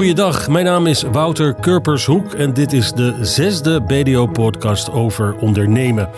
Goeiedag, 0.00 0.48
mijn 0.48 0.64
naam 0.64 0.86
is 0.86 1.02
Wouter 1.02 1.54
Kurpershoek 1.54 2.32
en 2.34 2.54
dit 2.54 2.72
is 2.72 2.92
de 2.92 3.14
zesde 3.20 3.82
BDO-podcast 3.82 4.90
over 4.90 5.34
ondernemen. 5.40 6.08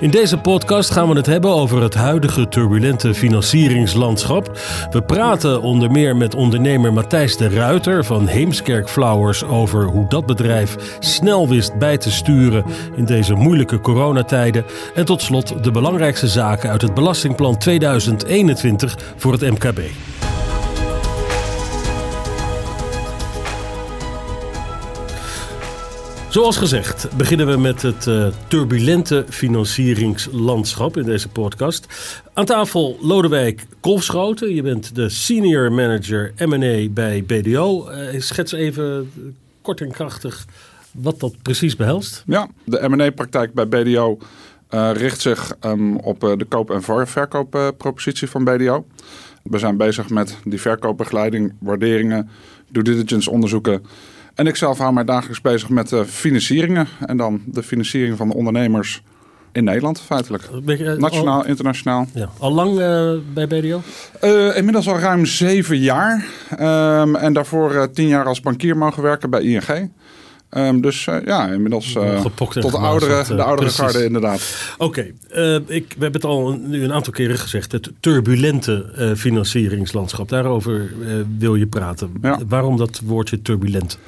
In 0.00 0.10
deze 0.10 0.38
podcast 0.38 0.90
gaan 0.90 1.08
we 1.08 1.16
het 1.16 1.26
hebben 1.26 1.50
over 1.50 1.82
het 1.82 1.94
huidige 1.94 2.48
turbulente 2.48 3.14
financieringslandschap. 3.14 4.58
We 4.90 5.02
praten 5.02 5.62
onder 5.62 5.90
meer 5.90 6.16
met 6.16 6.34
ondernemer 6.34 6.92
Matthijs 6.92 7.36
de 7.36 7.48
Ruiter 7.48 8.04
van 8.04 8.26
Heemskerk 8.26 8.88
Flowers 8.88 9.44
over 9.44 9.84
hoe 9.84 10.08
dat 10.08 10.26
bedrijf 10.26 10.96
snel 10.98 11.48
wist 11.48 11.78
bij 11.78 11.98
te 11.98 12.12
sturen 12.12 12.64
in 12.96 13.04
deze 13.04 13.34
moeilijke 13.34 13.80
coronatijden. 13.80 14.64
En 14.94 15.04
tot 15.04 15.22
slot 15.22 15.64
de 15.64 15.70
belangrijkste 15.70 16.28
zaken 16.28 16.70
uit 16.70 16.82
het 16.82 16.94
Belastingplan 16.94 17.58
2021 17.58 18.98
voor 19.16 19.32
het 19.32 19.50
MKB. 19.50 19.80
Zoals 26.32 26.56
gezegd 26.56 27.16
beginnen 27.16 27.46
we 27.46 27.56
met 27.56 27.82
het 27.82 28.06
uh, 28.06 28.26
turbulente 28.48 29.24
financieringslandschap 29.28 30.96
in 30.96 31.02
deze 31.02 31.28
podcast. 31.28 31.86
Aan 32.32 32.44
tafel 32.44 32.96
Lodewijk 33.00 33.66
Kolfschoten. 33.80 34.54
Je 34.54 34.62
bent 34.62 34.94
de 34.94 35.08
senior 35.08 35.72
manager 35.72 36.32
M&A 36.36 36.88
bij 36.90 37.24
BDO. 37.24 37.90
Uh, 37.90 38.20
schets 38.20 38.52
even 38.52 39.10
kort 39.62 39.80
en 39.80 39.90
krachtig 39.90 40.46
wat 40.92 41.20
dat 41.20 41.34
precies 41.42 41.76
behelst. 41.76 42.22
Ja, 42.26 42.48
de 42.64 42.88
M&A-praktijk 42.88 43.54
bij 43.54 43.68
BDO 43.68 44.18
richt 44.92 45.20
zich 45.20 45.56
um, 45.60 45.96
op 45.96 46.20
de 46.20 46.46
koop- 46.48 46.70
en 46.70 47.06
verkooppropositie 47.06 48.28
van 48.28 48.44
BDO. 48.44 48.86
We 49.42 49.58
zijn 49.58 49.76
bezig 49.76 50.08
met 50.08 50.36
die 50.44 50.60
verkoopbegeleiding, 50.60 51.54
waarderingen, 51.58 52.28
due 52.68 52.82
diligence 52.82 53.30
onderzoeken 53.30 53.82
en 54.34 54.46
ik 54.46 54.56
zelf 54.56 54.78
hou 54.78 54.92
mij 54.92 55.04
dagelijks 55.04 55.40
bezig 55.40 55.68
met 55.68 55.88
de 55.88 56.04
financieringen. 56.04 56.88
En 57.06 57.16
dan 57.16 57.42
de 57.46 57.62
financiering 57.62 58.16
van 58.16 58.28
de 58.28 58.34
ondernemers 58.34 59.02
in 59.52 59.64
Nederland, 59.64 60.00
feitelijk. 60.00 60.48
Je, 60.66 60.96
Nationaal, 60.98 61.42
al, 61.42 61.46
internationaal. 61.46 62.06
Ja. 62.14 62.30
Al 62.38 62.52
lang 62.52 62.70
uh, 62.78 63.12
bij 63.34 63.46
BDO? 63.46 63.82
Uh, 64.24 64.56
inmiddels 64.56 64.88
al 64.88 64.98
ruim 64.98 65.26
zeven 65.26 65.78
jaar. 65.78 66.24
Um, 66.60 67.16
en 67.16 67.32
daarvoor 67.32 67.74
uh, 67.74 67.82
tien 67.82 68.08
jaar 68.08 68.24
als 68.24 68.40
bankier 68.40 68.76
mogen 68.76 69.02
werken 69.02 69.30
bij 69.30 69.42
ING. 69.42 69.90
Um, 70.50 70.80
dus 70.80 71.04
ja, 71.04 71.48
inmiddels 71.48 71.92
tot 72.36 72.52
de 72.70 72.76
oudere, 72.76 73.36
de 73.36 73.42
oudere 73.42 73.70
garde 73.70 74.04
inderdaad. 74.04 74.74
Oké, 74.78 74.84
okay. 74.84 75.14
uh, 75.28 75.66
we 75.68 75.84
hebben 75.88 76.20
het 76.20 76.24
al 76.24 76.52
nu 76.52 76.84
een 76.84 76.92
aantal 76.92 77.12
keren 77.12 77.38
gezegd. 77.38 77.72
Het 77.72 77.90
turbulente 78.00 79.12
financieringslandschap. 79.16 80.28
Daarover 80.28 80.92
wil 81.38 81.54
je 81.54 81.66
praten. 81.66 82.12
Ja. 82.22 82.38
Waarom 82.48 82.76
dat 82.76 83.00
woordje 83.04 83.42
turbulent? 83.42 83.98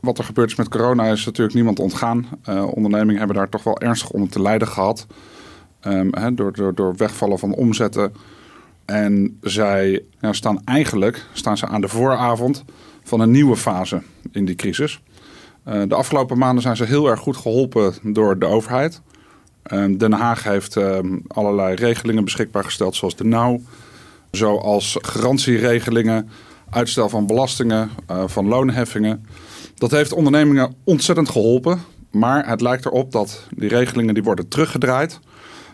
Wat 0.00 0.18
er 0.18 0.24
gebeurd 0.24 0.50
is 0.50 0.56
met 0.56 0.68
corona 0.68 1.04
is 1.04 1.24
natuurlijk 1.24 1.54
niemand 1.54 1.78
ontgaan. 1.78 2.26
ondernemingen 2.74 3.18
hebben 3.18 3.36
daar 3.36 3.48
toch 3.48 3.62
wel 3.62 3.80
ernstig 3.80 4.10
onder 4.10 4.28
te 4.28 4.42
lijden 4.42 4.68
gehad. 4.68 5.06
Hè, 6.10 6.34
door, 6.34 6.52
door, 6.52 6.74
door 6.74 6.96
wegvallen 6.96 7.38
van 7.38 7.54
omzetten. 7.54 8.12
En 8.84 9.38
zij 9.40 10.02
ja, 10.20 10.32
staan 10.32 10.64
eigenlijk 10.64 11.26
staan 11.32 11.56
ze 11.56 11.66
aan 11.66 11.80
de 11.80 11.88
vooravond 11.88 12.64
van 13.02 13.20
een 13.20 13.30
nieuwe 13.30 13.56
fase 13.56 14.02
in 14.32 14.44
die 14.44 14.54
crisis. 14.54 15.00
Uh, 15.68 15.82
de 15.88 15.94
afgelopen 15.94 16.38
maanden 16.38 16.62
zijn 16.62 16.76
ze 16.76 16.84
heel 16.84 17.08
erg 17.08 17.20
goed 17.20 17.36
geholpen 17.36 17.94
door 18.02 18.38
de 18.38 18.46
overheid. 18.46 19.00
Uh, 19.72 19.98
Den 19.98 20.12
Haag 20.12 20.44
heeft 20.44 20.76
uh, 20.76 20.98
allerlei 21.26 21.74
regelingen 21.74 22.24
beschikbaar 22.24 22.64
gesteld, 22.64 22.96
zoals 22.96 23.16
de 23.16 23.24
NOW. 23.24 23.60
Zoals 24.30 24.98
garantieregelingen, 25.00 26.28
uitstel 26.70 27.08
van 27.08 27.26
belastingen, 27.26 27.90
van 28.26 28.46
loonheffingen. 28.46 29.26
Dat 29.78 29.90
heeft 29.90 30.12
ondernemingen 30.12 30.74
ontzettend 30.84 31.28
geholpen. 31.28 31.80
Maar 32.10 32.48
het 32.48 32.60
lijkt 32.60 32.84
erop 32.84 33.12
dat 33.12 33.42
die 33.56 33.68
regelingen 33.68 34.14
die 34.14 34.22
worden 34.22 34.48
teruggedraaid. 34.48 35.20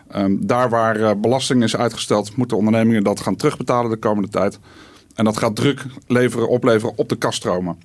Ehm, 0.09 0.35
daar 0.39 0.69
waar 0.69 1.19
belasting 1.19 1.63
is 1.63 1.75
uitgesteld, 1.75 2.35
moeten 2.35 2.57
ondernemingen 2.57 3.03
dat 3.03 3.19
gaan 3.19 3.35
terugbetalen 3.35 3.91
de 3.91 3.97
komende 3.97 4.29
tijd. 4.29 4.59
En 5.15 5.25
dat 5.25 5.37
gaat 5.37 5.55
druk 5.55 5.85
leveren, 6.07 6.49
opleveren 6.49 6.97
op 6.97 7.09
de 7.09 7.15
kaststromen. 7.15 7.77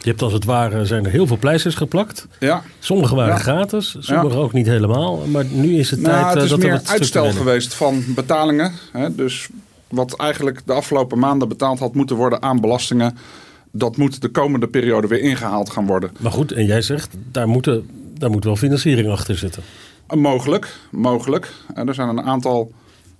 Je 0.00 0.10
hebt 0.10 0.22
als 0.22 0.32
het 0.32 0.44
ware 0.44 0.86
zijn 0.86 1.04
er 1.04 1.10
heel 1.10 1.26
veel 1.26 1.38
pleisters 1.38 1.74
geplakt. 1.74 2.26
Ja. 2.40 2.62
Sommige 2.78 3.14
waren 3.14 3.38
gratis, 3.38 3.96
sommige 3.98 4.36
ook 4.36 4.52
niet 4.52 4.66
helemaal. 4.66 5.26
Maar 5.26 5.44
nu 5.44 5.78
is 5.78 5.90
het 5.90 6.00
nou, 6.00 6.22
tijd 6.22 6.34
het 6.34 6.42
is 6.42 6.50
dat 6.50 6.58
meer 6.58 6.68
er 6.68 6.74
wat 6.74 6.88
uitstel 6.88 7.32
geweest 7.32 7.74
van 7.74 8.04
betalingen. 8.14 8.72
Hè? 8.92 9.14
Dus 9.14 9.48
wat 9.88 10.16
eigenlijk 10.16 10.62
de 10.64 10.72
afgelopen 10.72 11.18
maanden 11.18 11.48
betaald 11.48 11.78
had 11.78 11.94
moeten 11.94 12.16
worden 12.16 12.42
aan 12.42 12.60
belastingen. 12.60 13.16
Dat 13.76 13.96
moet 13.96 14.22
de 14.22 14.28
komende 14.28 14.68
periode 14.68 15.06
weer 15.06 15.20
ingehaald 15.20 15.70
gaan 15.70 15.86
worden. 15.86 16.10
Maar 16.20 16.32
goed, 16.32 16.52
en 16.52 16.64
jij 16.64 16.82
zegt, 16.82 17.16
daar, 17.30 17.48
moeten, 17.48 17.88
daar 18.18 18.30
moet 18.30 18.44
wel 18.44 18.56
financiering 18.56 19.08
achter 19.08 19.36
zitten. 19.36 19.62
Mogelijk, 20.14 20.76
mogelijk. 20.90 21.52
Er 21.74 21.94
zijn 21.94 22.08
een 22.08 22.22
aantal 22.22 22.72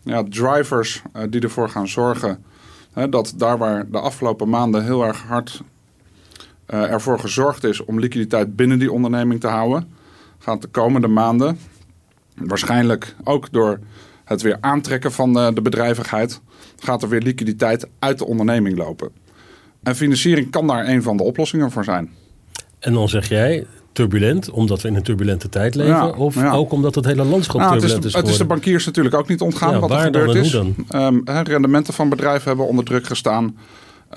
ja, 0.02 0.24
drivers 0.28 1.02
die 1.30 1.40
ervoor 1.40 1.68
gaan 1.68 1.88
zorgen... 1.88 2.44
dat 3.10 3.34
daar 3.36 3.58
waar 3.58 3.90
de 3.90 3.98
afgelopen 3.98 4.48
maanden 4.48 4.84
heel 4.84 5.04
erg 5.04 5.22
hard 5.22 5.62
ervoor 6.66 7.18
gezorgd 7.18 7.64
is 7.64 7.84
om 7.84 7.98
liquiditeit 7.98 8.56
binnen 8.56 8.78
die 8.78 8.92
onderneming 8.92 9.40
te 9.40 9.46
houden, 9.46 9.88
gaat 10.38 10.62
de 10.62 10.68
komende 10.68 11.08
maanden, 11.08 11.58
waarschijnlijk 12.34 13.14
ook 13.24 13.52
door 13.52 13.78
het 14.24 14.42
weer 14.42 14.56
aantrekken 14.60 15.12
van 15.12 15.32
de 15.32 15.62
bedrijvigheid, 15.62 16.40
gaat 16.78 17.02
er 17.02 17.08
weer 17.08 17.20
liquiditeit 17.20 17.88
uit 17.98 18.18
de 18.18 18.26
onderneming 18.26 18.76
lopen. 18.76 19.23
En 19.84 19.96
financiering 19.96 20.50
kan 20.50 20.66
daar 20.66 20.88
een 20.88 21.02
van 21.02 21.16
de 21.16 21.22
oplossingen 21.22 21.70
voor 21.70 21.84
zijn. 21.84 22.10
En 22.78 22.92
dan 22.92 23.08
zeg 23.08 23.28
jij, 23.28 23.66
turbulent, 23.92 24.50
omdat 24.50 24.82
we 24.82 24.88
in 24.88 24.94
een 24.94 25.02
turbulente 25.02 25.48
tijd 25.48 25.74
leven? 25.74 25.94
Ja, 25.94 26.08
of 26.08 26.34
ja. 26.34 26.52
ook 26.52 26.72
omdat 26.72 26.94
het 26.94 27.04
hele 27.04 27.24
landschap 27.24 27.60
nou, 27.60 27.72
turbulent 27.72 28.04
het 28.04 28.12
is, 28.12 28.20
Het 28.20 28.28
is 28.28 28.36
de 28.36 28.44
bankiers 28.44 28.86
natuurlijk 28.86 29.14
ook 29.14 29.28
niet 29.28 29.40
ontgaan 29.40 29.70
ja, 29.70 29.78
wat 29.78 29.90
er 29.90 29.98
gebeurd 29.98 30.34
is. 30.34 30.52
Hoe 30.52 30.72
dan? 30.88 31.06
Um, 31.06 31.22
rendementen 31.46 31.94
van 31.94 32.08
bedrijven 32.08 32.48
hebben 32.48 32.66
onder 32.66 32.84
druk 32.84 33.06
gestaan. 33.06 33.56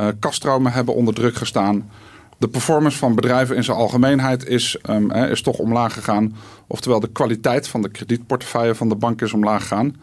Uh, 0.01 0.07
kaststromen 0.19 0.71
hebben 0.71 0.95
onder 0.95 1.13
druk 1.13 1.35
gestaan. 1.35 1.89
De 2.37 2.47
performance 2.47 2.97
van 2.97 3.15
bedrijven 3.15 3.55
in 3.55 3.63
zijn 3.63 3.77
algemeenheid 3.77 4.47
is, 4.47 4.77
um, 4.89 5.11
is 5.11 5.41
toch 5.41 5.57
omlaag 5.57 5.93
gegaan. 5.93 6.35
Oftewel 6.67 6.99
de 6.99 7.09
kwaliteit 7.11 7.67
van 7.67 7.81
de 7.81 7.89
kredietportefeuille 7.89 8.75
van 8.75 8.89
de 8.89 8.95
bank 8.95 9.21
is 9.21 9.33
omlaag 9.33 9.61
gegaan. 9.61 9.95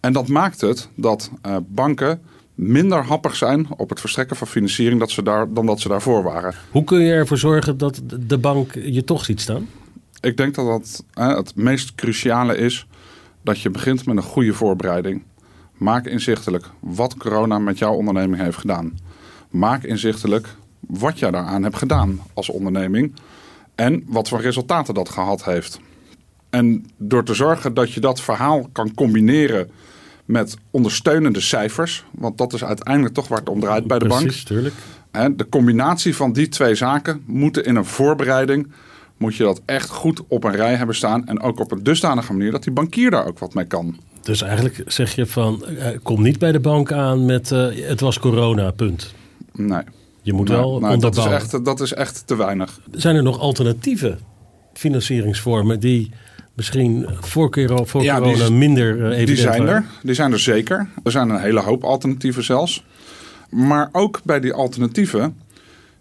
En 0.00 0.12
dat 0.12 0.28
maakt 0.28 0.60
het 0.60 0.88
dat 0.94 1.30
uh, 1.46 1.56
banken 1.68 2.20
minder 2.60 3.04
happig 3.04 3.36
zijn 3.36 3.66
op 3.76 3.88
het 3.88 4.00
verstrekken 4.00 4.36
van 4.36 4.46
financiering 4.46 5.00
dat 5.00 5.10
ze 5.10 5.22
daar, 5.22 5.52
dan 5.52 5.66
dat 5.66 5.80
ze 5.80 5.88
daarvoor 5.88 6.22
waren. 6.22 6.54
Hoe 6.70 6.84
kun 6.84 7.00
je 7.00 7.12
ervoor 7.12 7.38
zorgen 7.38 7.78
dat 7.78 8.00
de 8.26 8.38
bank 8.38 8.74
je 8.74 9.04
toch 9.04 9.24
ziet 9.24 9.40
staan? 9.40 9.68
Ik 10.20 10.36
denk 10.36 10.54
dat 10.54 10.66
dat 10.66 11.04
uh, 11.18 11.36
het 11.36 11.56
meest 11.56 11.94
cruciale 11.94 12.56
is 12.56 12.86
dat 13.42 13.60
je 13.60 13.70
begint 13.70 14.06
met 14.06 14.16
een 14.16 14.22
goede 14.22 14.52
voorbereiding. 14.52 15.22
Maak 15.76 16.06
inzichtelijk 16.06 16.70
wat 16.80 17.16
corona 17.16 17.58
met 17.58 17.78
jouw 17.78 17.92
onderneming 17.92 18.42
heeft 18.42 18.58
gedaan. 18.58 18.98
Maak 19.50 19.82
inzichtelijk 19.82 20.48
wat 20.80 21.18
jij 21.18 21.30
daaraan 21.30 21.62
hebt 21.62 21.76
gedaan 21.76 22.20
als 22.34 22.50
onderneming 22.50 23.14
en 23.74 24.04
wat 24.06 24.28
voor 24.28 24.40
resultaten 24.40 24.94
dat 24.94 25.08
gehad 25.08 25.44
heeft. 25.44 25.80
En 26.50 26.86
door 26.96 27.24
te 27.24 27.34
zorgen 27.34 27.74
dat 27.74 27.92
je 27.92 28.00
dat 28.00 28.20
verhaal 28.20 28.68
kan 28.72 28.94
combineren 28.94 29.70
met 30.30 30.56
ondersteunende 30.70 31.40
cijfers, 31.40 32.04
want 32.10 32.38
dat 32.38 32.52
is 32.52 32.64
uiteindelijk 32.64 33.14
toch 33.14 33.28
waar 33.28 33.38
het 33.38 33.48
om 33.48 33.60
draait 33.60 33.86
bij 33.86 33.98
de 33.98 34.06
Precies, 34.06 34.44
bank. 34.44 34.46
Tuurlijk. 34.46 34.74
De 35.36 35.48
combinatie 35.48 36.16
van 36.16 36.32
die 36.32 36.48
twee 36.48 36.74
zaken 36.74 37.22
moeten 37.26 37.64
in 37.64 37.76
een 37.76 37.84
voorbereiding 37.84 38.72
moet 39.16 39.36
je 39.36 39.42
dat 39.42 39.60
echt 39.64 39.88
goed 39.88 40.22
op 40.28 40.44
een 40.44 40.56
rij 40.56 40.74
hebben 40.74 40.94
staan 40.94 41.26
en 41.26 41.40
ook 41.40 41.60
op 41.60 41.72
een 41.72 41.82
dusdanige 41.82 42.32
manier 42.32 42.50
dat 42.50 42.62
die 42.62 42.72
bankier 42.72 43.10
daar 43.10 43.26
ook 43.26 43.38
wat 43.38 43.54
mee 43.54 43.64
kan. 43.64 43.96
Dus 44.22 44.42
eigenlijk 44.42 44.82
zeg 44.86 45.14
je 45.14 45.26
van, 45.26 45.64
uh, 45.68 45.86
kom 46.02 46.22
niet 46.22 46.38
bij 46.38 46.52
de 46.52 46.60
bank 46.60 46.92
aan 46.92 47.24
met 47.24 47.50
uh, 47.50 47.88
het 47.88 48.00
was 48.00 48.18
corona, 48.18 48.70
punt. 48.70 49.14
Nee. 49.52 49.82
Je 50.22 50.32
moet 50.32 50.48
wel 50.48 50.78
nou, 50.78 50.80
dat, 50.80 50.90
is 50.90 50.94
onderbouwen. 50.94 51.36
echt, 51.36 51.64
dat 51.64 51.80
is 51.80 51.92
echt 51.92 52.26
te 52.26 52.36
weinig. 52.36 52.80
Zijn 52.90 53.16
er 53.16 53.22
nog 53.22 53.38
alternatieve 53.38 54.18
financieringsvormen 54.72 55.80
die 55.80 56.10
misschien 56.60 57.06
voor, 57.20 57.50
kero- 57.50 57.84
voor 57.84 58.02
Ja, 58.02 58.16
corona 58.18 58.44
die- 58.46 58.52
minder 58.52 58.96
uh, 58.96 59.04
evident 59.04 59.26
Die 59.26 59.36
zijn 59.36 59.66
er. 59.66 59.84
Die 60.02 60.14
zijn 60.14 60.32
er 60.32 60.38
zeker. 60.38 60.88
Er 61.04 61.10
zijn 61.10 61.28
een 61.28 61.40
hele 61.40 61.60
hoop 61.60 61.84
alternatieven 61.84 62.44
zelfs. 62.44 62.84
Maar 63.50 63.88
ook 63.92 64.20
bij 64.24 64.40
die 64.40 64.52
alternatieven 64.52 65.36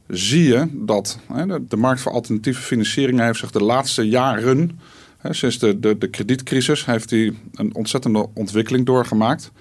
zie 0.07 0.43
je 0.47 0.67
dat 0.73 1.19
hè, 1.33 1.45
de, 1.67 1.77
markt 1.77 2.01
voor 2.01 2.11
alternatieve 2.11 2.61
financiering 2.61 3.19
heeft 3.19 3.39
zich 3.39 3.51
de 3.51 3.63
laatste 3.63 4.07
jaren, 4.09 4.79
hè, 5.17 5.33
sinds 5.33 5.59
de, 5.59 5.79
de, 5.79 5.97
de 5.97 6.07
kredietcrisis, 6.09 6.85
heeft 6.85 7.09
die 7.09 7.37
een 7.53 7.75
ontzettende 7.75 8.27
ontwikkeling 8.33 8.85
doorgemaakt. 8.85 9.51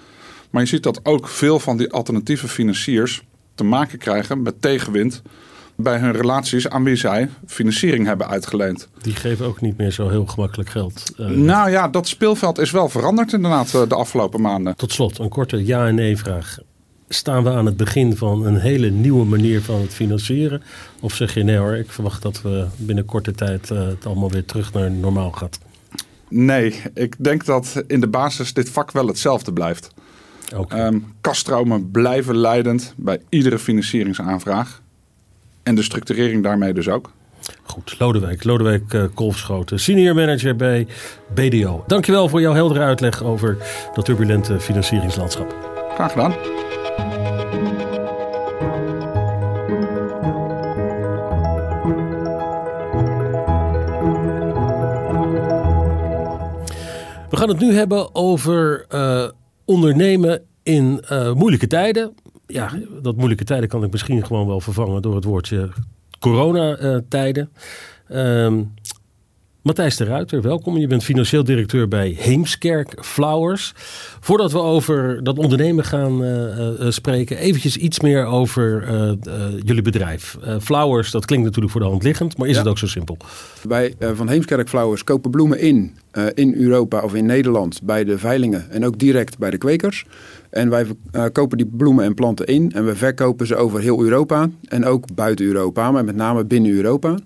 Maar 0.49 0.61
je 0.61 0.67
ziet 0.67 0.83
dat 0.83 0.99
ook 1.03 1.27
veel 1.27 1.59
van 1.59 1.77
die 1.77 1.91
alternatieve 1.91 2.47
financiers 2.47 3.21
te 3.55 3.63
maken 3.63 3.97
krijgen 3.97 4.41
met 4.41 4.61
tegenwind 4.61 5.21
bij 5.81 5.97
hun 5.99 6.11
relaties 6.11 6.69
aan 6.69 6.83
wie 6.83 6.95
zij 6.95 7.29
financiering 7.45 8.05
hebben 8.05 8.27
uitgeleend. 8.27 8.87
Die 9.01 9.15
geven 9.15 9.45
ook 9.45 9.61
niet 9.61 9.77
meer 9.77 9.91
zo 9.91 10.09
heel 10.09 10.25
gemakkelijk 10.25 10.69
geld. 10.69 11.03
Eh, 11.17 11.25
Nou 11.27 11.69
ja, 11.69 11.87
dat 11.87 12.07
speelveld 12.07 12.57
is 12.57 12.71
wel 12.71 12.89
veranderd 12.89 13.33
inderdaad 13.33 13.73
eh, 13.73 13.81
de 13.87 13.95
afgelopen 13.95 14.41
maanden. 14.41 14.75
Tot 14.75 14.91
slot, 14.91 15.19
een 15.19 15.29
korte 15.29 15.65
ja- 15.65 15.87
en 15.87 15.95
nee-vraag. 15.95 16.57
staan 17.09 17.43
we 17.43 17.49
aan 17.49 17.65
het 17.65 17.77
begin 17.77 18.17
van 18.17 18.45
een 18.45 18.59
hele 18.59 18.89
nieuwe 18.89 19.25
manier 19.25 19.61
van 19.61 19.81
het 19.81 19.93
financieren? 19.93 20.61
Of 20.99 21.13
zeg 21.13 21.33
je 21.33 21.43
nee 21.43 21.57
hoor, 21.57 21.75
ik 21.75 21.91
verwacht 21.91 22.21
dat 22.21 22.41
we 22.41 22.65
binnen 22.77 23.05
korte 23.05 23.31
tijd 23.31 23.69
uh, 23.69 23.87
het 23.87 24.05
allemaal 24.05 24.31
weer 24.31 24.45
terug 24.45 24.73
naar 24.73 24.91
normaal 24.91 25.31
gaat? 25.31 25.59
Nee, 26.29 26.81
ik 26.93 27.15
denk 27.17 27.45
dat 27.45 27.83
in 27.87 27.99
de 27.99 28.07
basis 28.07 28.53
dit 28.53 28.69
vak 28.69 28.91
wel 28.91 29.07
hetzelfde 29.07 29.53
blijft. 29.53 29.89
Okay. 30.55 30.87
Um, 30.87 31.13
kaststromen 31.21 31.91
blijven 31.91 32.37
leidend 32.37 32.93
bij 32.97 33.21
iedere 33.29 33.59
financieringsaanvraag. 33.59 34.81
En 35.63 35.75
de 35.75 35.83
structurering 35.83 36.43
daarmee 36.43 36.73
dus 36.73 36.89
ook. 36.89 37.11
Goed, 37.63 37.95
Lodewijk, 37.99 38.43
Lodewijk 38.43 38.93
uh, 38.93 39.03
Kolfschoten, 39.13 39.79
senior 39.79 40.15
manager 40.15 40.55
bij 40.55 40.87
BDO. 41.33 41.83
Dankjewel 41.87 42.29
voor 42.29 42.41
jouw 42.41 42.53
heldere 42.53 42.79
uitleg 42.79 43.23
over 43.23 43.57
dat 43.93 44.05
turbulente 44.05 44.59
financieringslandschap. 44.59 45.55
Graag 45.93 46.11
gedaan. 46.11 46.33
We 57.29 57.37
gaan 57.37 57.49
het 57.49 57.59
nu 57.59 57.73
hebben 57.73 58.15
over 58.15 58.85
uh, 58.89 59.29
ondernemen 59.65 60.41
in 60.63 61.03
uh, 61.11 61.33
moeilijke 61.33 61.67
tijden. 61.67 62.13
Ja, 62.53 62.71
dat 63.01 63.15
moeilijke 63.15 63.43
tijden 63.43 63.69
kan 63.69 63.83
ik 63.83 63.91
misschien 63.91 64.25
gewoon 64.25 64.47
wel 64.47 64.59
vervangen 64.59 65.01
door 65.01 65.15
het 65.15 65.23
woordje 65.23 65.69
coronatijden. 66.19 67.49
Um, 68.11 68.73
Matthijs 69.61 69.97
de 69.97 70.03
Ruiter, 70.03 70.41
welkom. 70.41 70.77
Je 70.77 70.87
bent 70.87 71.03
financieel 71.03 71.43
directeur 71.43 71.87
bij 71.87 72.15
Heemskerk 72.17 72.97
Flowers. 73.01 73.73
Voordat 74.19 74.51
we 74.51 74.59
over 74.59 75.23
dat 75.23 75.37
ondernemen 75.37 75.83
gaan 75.83 76.23
uh, 76.23 76.57
uh, 76.57 76.89
spreken, 76.89 77.37
eventjes 77.37 77.77
iets 77.77 77.99
meer 77.99 78.25
over 78.25 78.87
uh, 78.91 79.11
jullie 79.63 79.81
bedrijf. 79.81 80.37
Flowers, 80.61 81.11
dat 81.11 81.25
klinkt 81.25 81.45
natuurlijk 81.45 81.71
voor 81.71 81.81
de 81.81 81.87
hand 81.87 82.03
liggend, 82.03 82.37
maar 82.37 82.47
is 82.47 82.53
ja. 82.53 82.59
het 82.59 82.69
ook 82.69 82.77
zo 82.77 82.87
simpel? 82.87 83.17
Wij 83.67 83.95
van 83.99 84.29
Heemskerk 84.29 84.69
Flowers 84.69 85.03
kopen 85.03 85.31
bloemen 85.31 85.59
in 85.59 85.95
in 86.33 86.53
Europa 86.53 87.01
of 87.01 87.13
in 87.13 87.25
Nederland 87.25 87.81
bij 87.83 88.03
de 88.03 88.17
veilingen 88.17 88.69
en 88.69 88.85
ook 88.85 88.99
direct 88.99 89.37
bij 89.37 89.49
de 89.49 89.57
kwekers. 89.57 90.05
En 90.49 90.69
wij 90.69 90.85
kopen 91.31 91.57
die 91.57 91.67
bloemen 91.77 92.05
en 92.05 92.13
planten 92.13 92.45
in 92.45 92.71
en 92.71 92.85
we 92.85 92.95
verkopen 92.95 93.47
ze 93.47 93.55
over 93.55 93.79
heel 93.79 94.03
Europa 94.03 94.49
en 94.67 94.85
ook 94.85 95.05
buiten 95.15 95.45
Europa, 95.45 95.91
maar 95.91 96.03
met 96.03 96.15
name 96.15 96.45
binnen 96.45 96.71
Europa. 96.71 97.17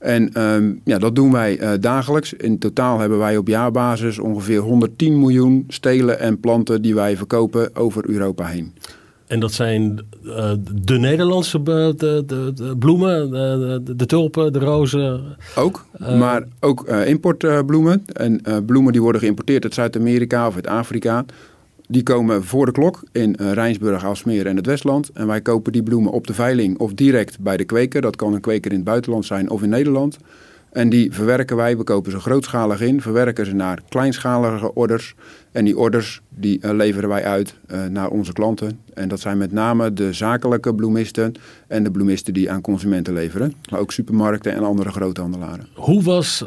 En 0.00 0.42
um, 0.42 0.80
ja, 0.84 0.98
dat 0.98 1.14
doen 1.14 1.32
wij 1.32 1.60
uh, 1.60 1.70
dagelijks. 1.80 2.32
In 2.32 2.58
totaal 2.58 2.98
hebben 2.98 3.18
wij 3.18 3.36
op 3.36 3.48
jaarbasis 3.48 4.18
ongeveer 4.18 4.58
110 4.58 5.18
miljoen 5.18 5.64
stelen 5.68 6.20
en 6.20 6.40
planten 6.40 6.82
die 6.82 6.94
wij 6.94 7.16
verkopen 7.16 7.76
over 7.76 8.08
Europa 8.08 8.44
heen. 8.44 8.74
En 9.26 9.40
dat 9.40 9.52
zijn 9.52 10.04
uh, 10.24 10.52
de 10.82 10.98
Nederlandse 10.98 11.62
de, 11.62 11.94
de, 11.96 12.52
de 12.54 12.76
bloemen, 12.78 13.30
de, 13.30 13.94
de, 13.96 14.06
tulpen, 14.06 14.52
de 14.52 14.58
rozen? 14.58 15.36
Ook, 15.56 15.84
uh, 16.00 16.18
maar 16.18 16.44
ook 16.60 16.88
importbloemen. 16.88 18.04
En 18.12 18.40
bloemen 18.66 18.92
die 18.92 19.02
worden 19.02 19.20
geïmporteerd 19.20 19.64
uit 19.64 19.74
Zuid-Amerika 19.74 20.46
of 20.46 20.54
uit 20.54 20.66
Afrika. 20.66 21.24
Die 21.90 22.02
komen 22.02 22.44
voor 22.44 22.66
de 22.66 22.72
klok 22.72 23.02
in 23.12 23.36
uh, 23.40 23.52
Rijnsburg, 23.52 24.04
Alsmeer 24.04 24.46
en 24.46 24.56
het 24.56 24.66
Westland. 24.66 25.10
En 25.12 25.26
wij 25.26 25.40
kopen 25.40 25.72
die 25.72 25.82
bloemen 25.82 26.12
op 26.12 26.26
de 26.26 26.34
veiling 26.34 26.78
of 26.78 26.92
direct 26.92 27.40
bij 27.40 27.56
de 27.56 27.64
kweker. 27.64 28.00
Dat 28.00 28.16
kan 28.16 28.34
een 28.34 28.40
kweker 28.40 28.70
in 28.70 28.76
het 28.76 28.86
buitenland 28.86 29.26
zijn 29.26 29.50
of 29.50 29.62
in 29.62 29.68
Nederland. 29.68 30.18
En 30.72 30.88
die 30.88 31.12
verwerken 31.12 31.56
wij, 31.56 31.76
we 31.76 31.84
kopen 31.84 32.10
ze 32.10 32.20
grootschalig 32.20 32.80
in, 32.80 33.00
verwerken 33.00 33.46
ze 33.46 33.54
naar 33.54 33.80
kleinschalige 33.88 34.74
orders. 34.74 35.14
En 35.52 35.64
die 35.64 35.78
orders 35.78 36.20
die 36.28 36.58
uh, 36.64 36.70
leveren 36.70 37.08
wij 37.08 37.24
uit 37.24 37.54
uh, 37.66 37.84
naar 37.84 38.08
onze 38.08 38.32
klanten. 38.32 38.80
En 38.94 39.08
dat 39.08 39.20
zijn 39.20 39.38
met 39.38 39.52
name 39.52 39.92
de 39.92 40.12
zakelijke 40.12 40.74
bloemisten 40.74 41.34
en 41.66 41.82
de 41.82 41.90
bloemisten 41.90 42.34
die 42.34 42.50
aan 42.50 42.60
consumenten 42.60 43.14
leveren. 43.14 43.54
Maar 43.70 43.80
ook 43.80 43.92
supermarkten 43.92 44.52
en 44.52 44.62
andere 44.62 44.90
groothandelaren. 44.90 45.66
Hoe 45.74 46.02
was 46.02 46.44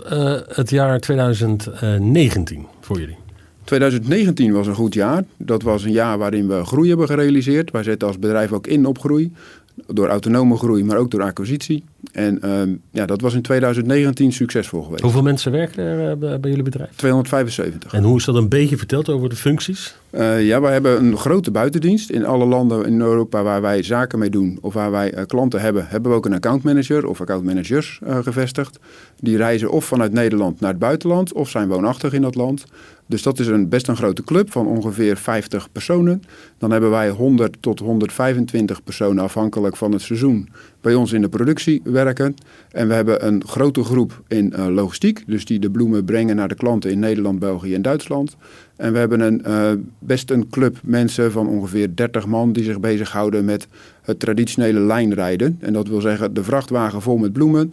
het 0.48 0.70
jaar 0.70 1.00
2019 1.00 2.68
voor 2.82 3.00
jullie? 3.00 3.23
2019 3.64 4.54
was 4.54 4.68
een 4.68 4.76
goed 4.76 4.94
jaar. 4.94 5.24
Dat 5.38 5.62
was 5.62 5.84
een 5.84 5.92
jaar 5.92 6.18
waarin 6.18 6.48
we 6.48 6.66
groei 6.66 6.90
hebben 6.90 7.08
gerealiseerd. 7.08 7.72
Wij 7.72 7.84
zetten 7.84 8.08
als 8.08 8.20
bedrijf 8.20 8.52
ook 8.52 8.68
in 8.68 8.86
op 8.86 9.00
groei. 9.00 9.32
Door 9.88 10.08
autonome 10.08 10.58
groei, 10.58 10.84
maar 10.84 10.98
ook 10.98 11.12
door 11.12 11.24
acquisitie. 11.24 11.84
En 12.12 12.40
uh, 12.44 12.76
ja, 12.92 13.06
dat 13.06 13.22
was 13.22 13.34
in 13.34 13.42
2019 13.42 14.32
succesvol 14.32 14.84
geweest. 14.84 15.04
Hoeveel 15.04 15.22
mensen 15.22 15.52
werken 15.52 15.84
er 15.84 16.12
uh, 16.12 16.18
bij 16.18 16.50
jullie 16.50 16.64
bedrijf? 16.64 16.96
275. 16.96 17.94
En 17.94 18.04
hoe 18.04 18.18
is 18.18 18.26
dat 18.26 18.36
een 18.36 18.50
beetje 18.50 18.78
verteld 18.78 19.10
over 19.10 19.30
de 19.30 19.36
functies? 19.36 19.96
Uh, 20.12 20.46
ja, 20.46 20.62
wij 20.62 20.74
hebben 20.74 21.06
een 21.06 21.18
grote 21.18 21.52
buitendienst. 21.52 22.10
In 22.10 22.26
alle 22.26 22.46
landen 22.46 22.86
in 22.86 23.02
Europa 23.02 23.44
waar 23.44 23.62
wij 23.62 23.84
zaken 23.84 24.20
mee 24.20 24.30
doen 24.30 24.58
of 24.62 24.74
waar 24.74 24.92
wij 24.92 25.26
klanten 25.26 25.62
hebben, 25.62 25.88
hebben 25.88 26.12
we 26.12 26.18
ook 26.18 26.26
een 26.26 26.34
accountmanager 26.34 27.08
of 27.08 27.22
accountmanagers 27.22 28.00
gevestigd. 28.06 28.80
Die 29.20 29.38
reizen 29.38 29.72
of 29.72 29.86
vanuit 29.86 30.14
Nederland 30.14 30.60
naar 30.60 30.70
het 30.70 30.80
buitenland 30.80 31.34
of 31.34 31.50
zijn 31.50 31.68
woonachtig 31.68 32.14
in 32.14 32.22
dat 32.22 32.36
land. 32.36 32.66
Dus 33.08 33.24
dat 33.24 33.40
is 33.40 33.48
een, 33.48 33.70
best 33.70 33.88
een 33.88 33.96
grote 33.96 34.24
club 34.24 34.52
van 34.52 34.68
ongeveer 34.68 35.18
50 35.18 35.72
personen. 35.72 36.24
Dan 36.58 36.72
hebben 36.72 36.90
wij 36.90 37.10
100 37.10 37.58
tot 37.60 37.80
125 37.80 38.84
personen 38.84 39.24
afhankelijk 39.24 39.78
van 39.78 39.92
het 39.92 40.02
seizoen 40.02 40.50
bij 40.84 40.96
ons 40.96 41.12
in 41.12 41.22
de 41.22 41.30
productie 41.30 41.82
werken. 41.84 42.36
En 42.72 42.88
we 42.88 42.94
hebben 42.94 43.26
een 43.26 43.44
grote 43.46 43.84
groep 43.84 44.22
in 44.28 44.54
uh, 44.56 44.68
logistiek, 44.68 45.24
dus 45.28 45.46
die 45.46 45.60
de 45.60 45.72
bloemen 45.72 46.06
brengen 46.06 46.36
naar 46.36 46.48
de 46.48 46.56
klanten 46.56 46.92
in 46.92 47.00
Nederland, 47.00 47.40
België 47.40 47.74
en 47.74 47.82
Duitsland. 47.82 48.36
En 48.76 48.94
we 48.94 49.00
hebben 49.00 49.20
een, 49.20 49.42
uh, 49.48 49.72
best 50.00 50.30
een 50.30 50.50
club 50.50 50.78
mensen 50.84 51.32
van 51.32 51.48
ongeveer 51.48 51.96
30 51.96 52.26
man 52.26 52.54
die 52.54 52.64
zich 52.64 52.80
bezighouden 52.80 53.46
met 53.46 53.68
het 54.02 54.20
traditionele 54.20 54.80
lijnrijden. 54.80 55.58
En 55.60 55.74
dat 55.74 55.88
wil 55.88 56.02
zeggen 56.02 56.34
de 56.34 56.44
vrachtwagen 56.44 57.02
vol 57.02 57.18
met 57.18 57.34
bloemen 57.34 57.72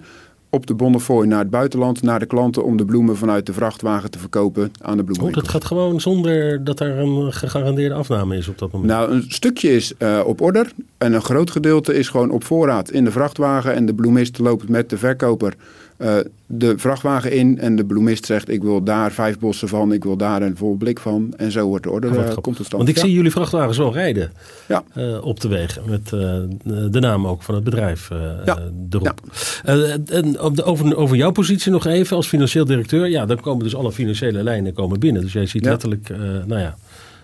op 0.51 0.67
de 0.67 0.75
Bonnefoy 0.75 1.27
naar 1.27 1.39
het 1.39 1.51
buitenland, 1.51 2.03
naar 2.03 2.19
de 2.19 2.27
klanten 2.27 2.65
om 2.65 2.77
de 2.77 2.85
bloemen 2.85 3.17
vanuit 3.17 3.47
de 3.47 3.53
vrachtwagen 3.53 4.11
te 4.11 4.19
verkopen 4.19 4.73
aan 4.81 4.97
de 4.97 5.05
bloemen. 5.05 5.27
Oh, 5.27 5.33
dat 5.33 5.49
gaat 5.49 5.65
gewoon 5.65 6.01
zonder 6.01 6.65
dat 6.65 6.81
er 6.81 6.99
een 6.99 7.33
gegarandeerde 7.33 7.95
afname 7.95 8.37
is 8.37 8.49
op 8.49 8.59
dat 8.59 8.73
moment? 8.73 8.91
Nou, 8.93 9.11
een 9.11 9.25
stukje 9.29 9.75
is 9.75 9.93
uh, 9.99 10.21
op 10.27 10.41
order 10.41 10.73
en 10.99 11.13
een 11.13 11.23
groot 11.23 11.51
gedeelte 11.51 11.95
is 11.95 12.09
gewoon 12.09 12.31
op 12.31 12.45
voorraad 12.45 12.91
in 12.91 13.05
de 13.05 13.11
vrachtwagen 13.11 13.75
en 13.75 13.87
de 13.87 13.95
bloemist 13.95 14.39
loopt 14.39 14.69
met 14.69 14.91
de 14.91 14.99
verkoper 14.99 15.55
uh, 16.01 16.17
de 16.47 16.79
vrachtwagen 16.79 17.33
in 17.33 17.59
en 17.59 17.77
de 17.77 17.85
bloemist 17.85 18.27
zegt 18.27 18.49
ik 18.49 18.63
wil 18.63 18.83
daar 18.83 19.13
vijf 19.13 19.39
bossen 19.39 19.69
van, 19.69 19.93
ik 19.93 20.05
wil 20.05 20.17
daar 20.17 20.43
een 20.43 20.57
vol 20.57 20.77
blik 20.77 20.99
van 20.99 21.35
en 21.37 21.51
zo 21.51 21.67
wordt 21.67 21.85
de 21.85 21.91
order 21.91 22.11
uh, 22.11 22.35
komt 22.41 22.57
tot 22.57 22.67
stand. 22.67 22.73
Want 22.73 22.89
ik 22.89 22.95
ja. 22.95 23.01
zie 23.01 23.13
jullie 23.13 23.31
vrachtwagens 23.31 23.79
wel 23.79 23.93
rijden 23.93 24.33
ja. 24.69 24.85
uh, 24.97 25.25
op 25.25 25.41
de 25.41 25.49
weg 25.49 25.79
met 25.87 26.09
de 26.93 27.01
naam 27.01 27.27
ook 27.27 27.43
van 27.43 27.55
het 27.55 27.65
bedrijf 27.65 28.09
ja. 28.45 28.59
erop. 28.91 29.21
en 30.11 30.39
over, 30.39 30.97
over 30.97 31.17
jouw 31.17 31.31
positie 31.31 31.73
nog 31.73 31.87
even 31.87 32.17
als 32.17 32.29
financieel 32.29 32.65
directeur, 32.65 33.09
ja 33.09 33.27
dan 33.27 33.41
komen 33.41 33.65
dus 33.65 33.75
alle 33.75 33.93
financiële 33.93 34.43
lijnen 34.43 34.73
komen 34.73 35.01
binnen. 35.01 35.23
Dus 35.23 35.33
jij 35.33 35.47
ziet 35.47 35.65
letterlijk, 35.65 36.09
nou 36.47 36.61
ja 36.61 36.77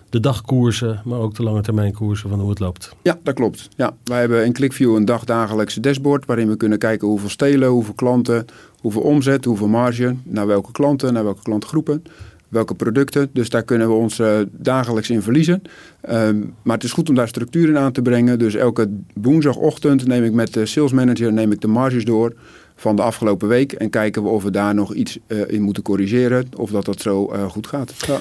de 0.09 0.19
dagkoersen, 0.19 1.01
maar 1.05 1.19
ook 1.19 1.35
de 1.35 1.43
lange 1.43 1.61
termijn 1.61 1.93
koersen 1.93 2.29
van 2.29 2.39
hoe 2.39 2.49
het 2.49 2.59
loopt. 2.59 2.95
Ja, 3.01 3.17
dat 3.23 3.33
klopt. 3.33 3.69
Ja, 3.75 3.95
wij 4.03 4.19
hebben 4.19 4.45
in 4.45 4.53
ClickView 4.53 4.95
een 4.95 5.05
dagdagelijkse 5.05 5.79
dashboard 5.79 6.25
waarin 6.25 6.49
we 6.49 6.57
kunnen 6.57 6.77
kijken 6.77 7.07
hoeveel 7.07 7.29
stelen, 7.29 7.69
hoeveel 7.69 7.93
klanten, 7.93 8.45
hoeveel 8.79 9.01
omzet, 9.01 9.45
hoeveel 9.45 9.67
marge, 9.67 10.15
naar 10.23 10.47
welke 10.47 10.71
klanten, 10.71 11.13
naar 11.13 11.23
welke 11.23 11.41
klantgroepen, 11.41 12.03
welke 12.47 12.75
producten. 12.75 13.29
Dus 13.33 13.49
daar 13.49 13.63
kunnen 13.63 13.87
we 13.87 13.93
ons 13.93 14.19
uh, 14.19 14.39
dagelijks 14.51 15.09
in 15.09 15.21
verliezen. 15.21 15.61
Um, 16.09 16.53
maar 16.61 16.75
het 16.75 16.83
is 16.83 16.91
goed 16.91 17.09
om 17.09 17.15
daar 17.15 17.27
structuur 17.27 17.69
in 17.69 17.77
aan 17.77 17.91
te 17.91 18.01
brengen. 18.01 18.39
Dus 18.39 18.55
elke 18.55 18.89
woensdagochtend 19.13 20.07
neem 20.07 20.23
ik 20.23 20.33
met 20.33 20.53
de 20.53 20.65
sales 20.65 20.91
manager 20.91 21.33
neem 21.33 21.51
ik 21.51 21.61
de 21.61 21.67
marges 21.67 22.05
door 22.05 22.33
van 22.75 22.95
de 22.95 23.01
afgelopen 23.01 23.47
week 23.47 23.71
en 23.73 23.89
kijken 23.89 24.23
we 24.23 24.29
of 24.29 24.43
we 24.43 24.51
daar 24.51 24.75
nog 24.75 24.93
iets 24.93 25.19
uh, 25.27 25.41
in 25.47 25.61
moeten 25.61 25.83
corrigeren 25.83 26.47
of 26.55 26.69
dat 26.69 26.85
dat 26.85 27.01
zo 27.01 27.33
uh, 27.33 27.49
goed 27.49 27.67
gaat. 27.67 27.93
Ja 28.07 28.19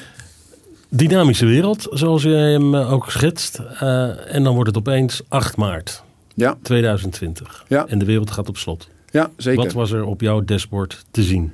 dynamische 0.88 1.46
wereld, 1.46 1.86
zoals 1.90 2.22
jij 2.22 2.52
hem 2.52 2.74
ook 2.74 3.10
schetst. 3.10 3.60
Uh, 3.82 4.34
en 4.34 4.42
dan 4.42 4.54
wordt 4.54 4.68
het 4.68 4.78
opeens 4.78 5.22
8 5.28 5.56
maart 5.56 6.02
ja. 6.34 6.56
2020. 6.62 7.64
Ja. 7.68 7.86
En 7.88 7.98
de 7.98 8.04
wereld 8.04 8.30
gaat 8.30 8.48
op 8.48 8.56
slot. 8.56 8.88
Ja, 9.10 9.30
zeker. 9.36 9.62
Wat 9.62 9.72
was 9.72 9.92
er 9.92 10.04
op 10.04 10.20
jouw 10.20 10.40
dashboard 10.44 11.04
te 11.10 11.22
zien? 11.22 11.52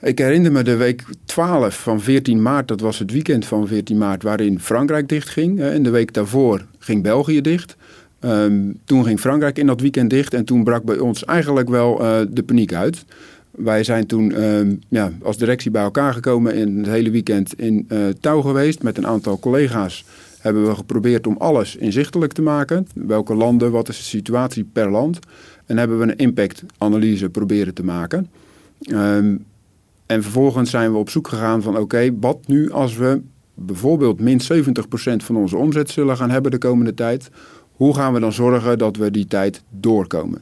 Ik 0.00 0.18
herinner 0.18 0.52
me 0.52 0.62
de 0.62 0.76
week 0.76 1.04
12 1.24 1.82
van 1.82 2.00
14 2.00 2.42
maart, 2.42 2.68
dat 2.68 2.80
was 2.80 2.98
het 2.98 3.12
weekend 3.12 3.46
van 3.46 3.66
14 3.66 3.98
maart, 3.98 4.22
waarin 4.22 4.60
Frankrijk 4.60 5.08
dichtging. 5.08 5.60
En 5.60 5.82
de 5.82 5.90
week 5.90 6.12
daarvoor 6.12 6.66
ging 6.78 7.02
België 7.02 7.40
dicht. 7.40 7.76
Um, 8.20 8.78
toen 8.84 9.04
ging 9.04 9.20
Frankrijk 9.20 9.58
in 9.58 9.66
dat 9.66 9.80
weekend 9.80 10.10
dicht 10.10 10.34
en 10.34 10.44
toen 10.44 10.64
brak 10.64 10.82
bij 10.82 10.98
ons 10.98 11.24
eigenlijk 11.24 11.68
wel 11.68 12.00
uh, 12.00 12.20
de 12.30 12.42
paniek 12.42 12.72
uit. 12.72 13.04
Wij 13.52 13.84
zijn 13.84 14.06
toen 14.06 14.30
uh, 14.30 14.76
ja, 14.88 15.12
als 15.22 15.36
directie 15.36 15.70
bij 15.70 15.82
elkaar 15.82 16.14
gekomen 16.14 16.54
en 16.54 16.76
het 16.76 16.86
hele 16.86 17.10
weekend 17.10 17.60
in 17.60 17.86
uh, 17.88 18.08
touw 18.20 18.40
geweest 18.40 18.82
met 18.82 18.96
een 18.98 19.06
aantal 19.06 19.38
collega's. 19.38 20.04
Hebben 20.38 20.66
we 20.66 20.74
geprobeerd 20.74 21.26
om 21.26 21.36
alles 21.38 21.76
inzichtelijk 21.76 22.32
te 22.32 22.42
maken. 22.42 22.86
Welke 22.94 23.34
landen, 23.34 23.70
wat 23.70 23.88
is 23.88 23.96
de 23.96 24.02
situatie 24.02 24.64
per 24.72 24.90
land. 24.90 25.18
En 25.66 25.78
hebben 25.78 25.98
we 25.98 26.04
een 26.04 26.16
impactanalyse 26.16 27.30
proberen 27.30 27.74
te 27.74 27.84
maken. 27.84 28.30
Um, 28.88 29.44
en 30.06 30.22
vervolgens 30.22 30.70
zijn 30.70 30.92
we 30.92 30.98
op 30.98 31.10
zoek 31.10 31.28
gegaan 31.28 31.62
van 31.62 31.76
oké, 31.76 32.10
wat 32.20 32.38
nu 32.46 32.70
als 32.70 32.96
we 32.96 33.20
bijvoorbeeld 33.54 34.20
min 34.20 34.40
70% 34.40 34.44
van 35.16 35.36
onze 35.36 35.56
omzet 35.56 35.90
zullen 35.90 36.16
gaan 36.16 36.30
hebben 36.30 36.50
de 36.50 36.58
komende 36.58 36.94
tijd. 36.94 37.30
Hoe 37.72 37.94
gaan 37.94 38.12
we 38.12 38.20
dan 38.20 38.32
zorgen 38.32 38.78
dat 38.78 38.96
we 38.96 39.10
die 39.10 39.26
tijd 39.26 39.62
doorkomen? 39.70 40.40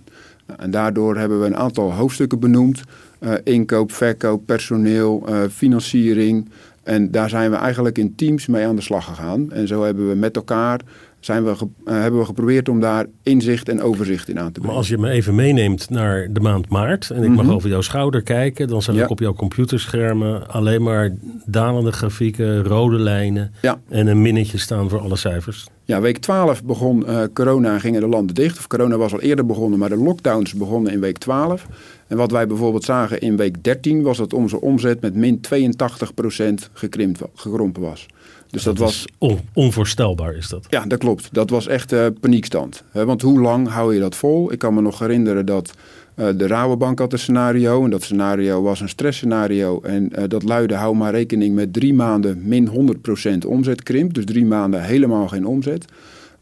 En 0.59 0.71
daardoor 0.71 1.17
hebben 1.17 1.41
we 1.41 1.47
een 1.47 1.57
aantal 1.57 1.93
hoofdstukken 1.93 2.41
benoemd. 2.41 2.83
Uh, 3.21 3.33
inkoop, 3.45 3.93
verkoop, 3.93 4.47
personeel, 4.47 5.25
uh, 5.29 5.39
financiering. 5.51 6.49
En 6.83 7.11
daar 7.11 7.29
zijn 7.29 7.51
we 7.51 7.57
eigenlijk 7.57 7.99
in 7.99 8.15
teams 8.15 8.47
mee 8.47 8.67
aan 8.67 8.77
de 8.77 8.83
slag 8.83 9.05
gegaan. 9.05 9.53
En 9.53 9.67
zo 9.67 9.83
hebben 9.83 10.09
we 10.09 10.15
met 10.15 10.37
elkaar 10.37 10.81
zijn 11.21 11.45
we, 11.45 11.51
uh, 11.51 11.65
hebben 11.85 12.21
we 12.21 12.27
geprobeerd 12.27 12.69
om 12.69 12.81
daar 12.81 13.07
inzicht 13.23 13.69
en 13.69 13.83
overzicht 13.83 14.29
in 14.29 14.39
aan 14.39 14.47
te 14.47 14.53
brengen. 14.53 14.69
Maar 14.69 14.77
als 14.77 14.89
je 14.89 14.99
me 14.99 15.11
even 15.11 15.35
meeneemt 15.35 15.91
naar 15.91 16.29
de 16.31 16.41
maand 16.41 16.69
maart 16.69 17.11
en 17.11 17.23
ik 17.23 17.29
mag 17.29 17.39
mm 17.39 17.45
-hmm. 17.45 17.51
over 17.51 17.69
jouw 17.69 17.81
schouder 17.81 18.23
kijken, 18.23 18.69
dan 18.69 18.83
zijn 18.83 18.97
ja. 18.97 19.03
ook 19.03 19.11
op 19.11 19.19
jouw 19.19 19.35
computerschermen 19.35 20.49
alleen 20.49 20.83
maar 20.83 21.11
dalende 21.47 21.93
grafieken, 21.93 22.63
rode 22.63 22.99
lijnen 22.99 23.53
ja. 23.63 23.81
en 23.89 24.07
een 24.07 24.23
minnetje 24.23 24.59
staan 24.59 24.89
voor 24.89 25.01
alle 25.01 25.17
cijfers. 25.17 25.67
Ja, 25.91 26.01
week 26.01 26.19
12 26.19 26.65
begon 26.65 27.05
uh, 27.09 27.23
corona 27.33 27.73
en 27.73 27.81
gingen 27.81 28.01
de 28.01 28.07
landen 28.07 28.35
dicht. 28.35 28.59
Of 28.59 28.67
corona 28.67 28.97
was 28.97 29.13
al 29.13 29.21
eerder 29.21 29.47
begonnen, 29.47 29.79
maar 29.79 29.89
de 29.89 29.97
lockdowns 29.97 30.55
begonnen 30.55 30.93
in 30.93 31.01
week 31.01 31.19
12. 31.19 31.67
En 32.07 32.17
wat 32.17 32.31
wij 32.31 32.47
bijvoorbeeld 32.47 32.85
zagen 32.85 33.21
in 33.21 33.37
week 33.37 33.65
13 33.65 34.03
was 34.03 34.17
dat 34.17 34.33
onze 34.33 34.61
omzet 34.61 35.01
met 35.01 35.15
min 35.15 35.41
82% 35.55 36.71
gekrimpt, 36.73 37.21
gekrompen 37.35 37.83
was. 37.83 38.07
Dus 38.51 38.63
dat, 38.63 38.77
dat 38.77 38.87
was 38.87 39.05
on, 39.19 39.39
onvoorstelbaar, 39.53 40.35
is 40.35 40.49
dat? 40.49 40.67
Ja, 40.69 40.85
dat 40.87 40.99
klopt. 40.99 41.29
Dat 41.33 41.51
was 41.51 41.67
echt 41.67 41.93
uh, 41.93 42.07
paniekstand. 42.21 42.83
He, 42.91 43.05
want 43.05 43.23
hoe 43.23 43.41
lang 43.41 43.69
hou 43.69 43.95
je 43.95 44.01
dat 44.01 44.17
vol? 44.17 44.53
Ik 44.53 44.59
kan 44.59 44.75
me 44.75 44.81
nog 44.81 44.99
herinneren 44.99 45.47
dat 45.47 45.75
de 46.21 46.47
Rabobank 46.47 46.99
had 46.99 47.13
een 47.13 47.19
scenario. 47.19 47.85
En 47.85 47.91
dat 47.91 48.03
scenario 48.03 48.63
was 48.63 48.81
een 48.81 48.89
stressscenario. 48.89 49.81
En 49.81 50.11
uh, 50.19 50.25
dat 50.29 50.43
luidde: 50.43 50.75
hou 50.75 50.97
maar 50.97 51.13
rekening 51.13 51.55
met 51.55 51.73
drie 51.73 51.95
maanden 51.95 52.49
min 52.49 52.97
100% 53.45 53.47
omzetkrimp. 53.47 54.15
Dus 54.15 54.25
drie 54.25 54.45
maanden 54.45 54.83
helemaal 54.83 55.29
geen 55.29 55.47
omzet. 55.47 55.85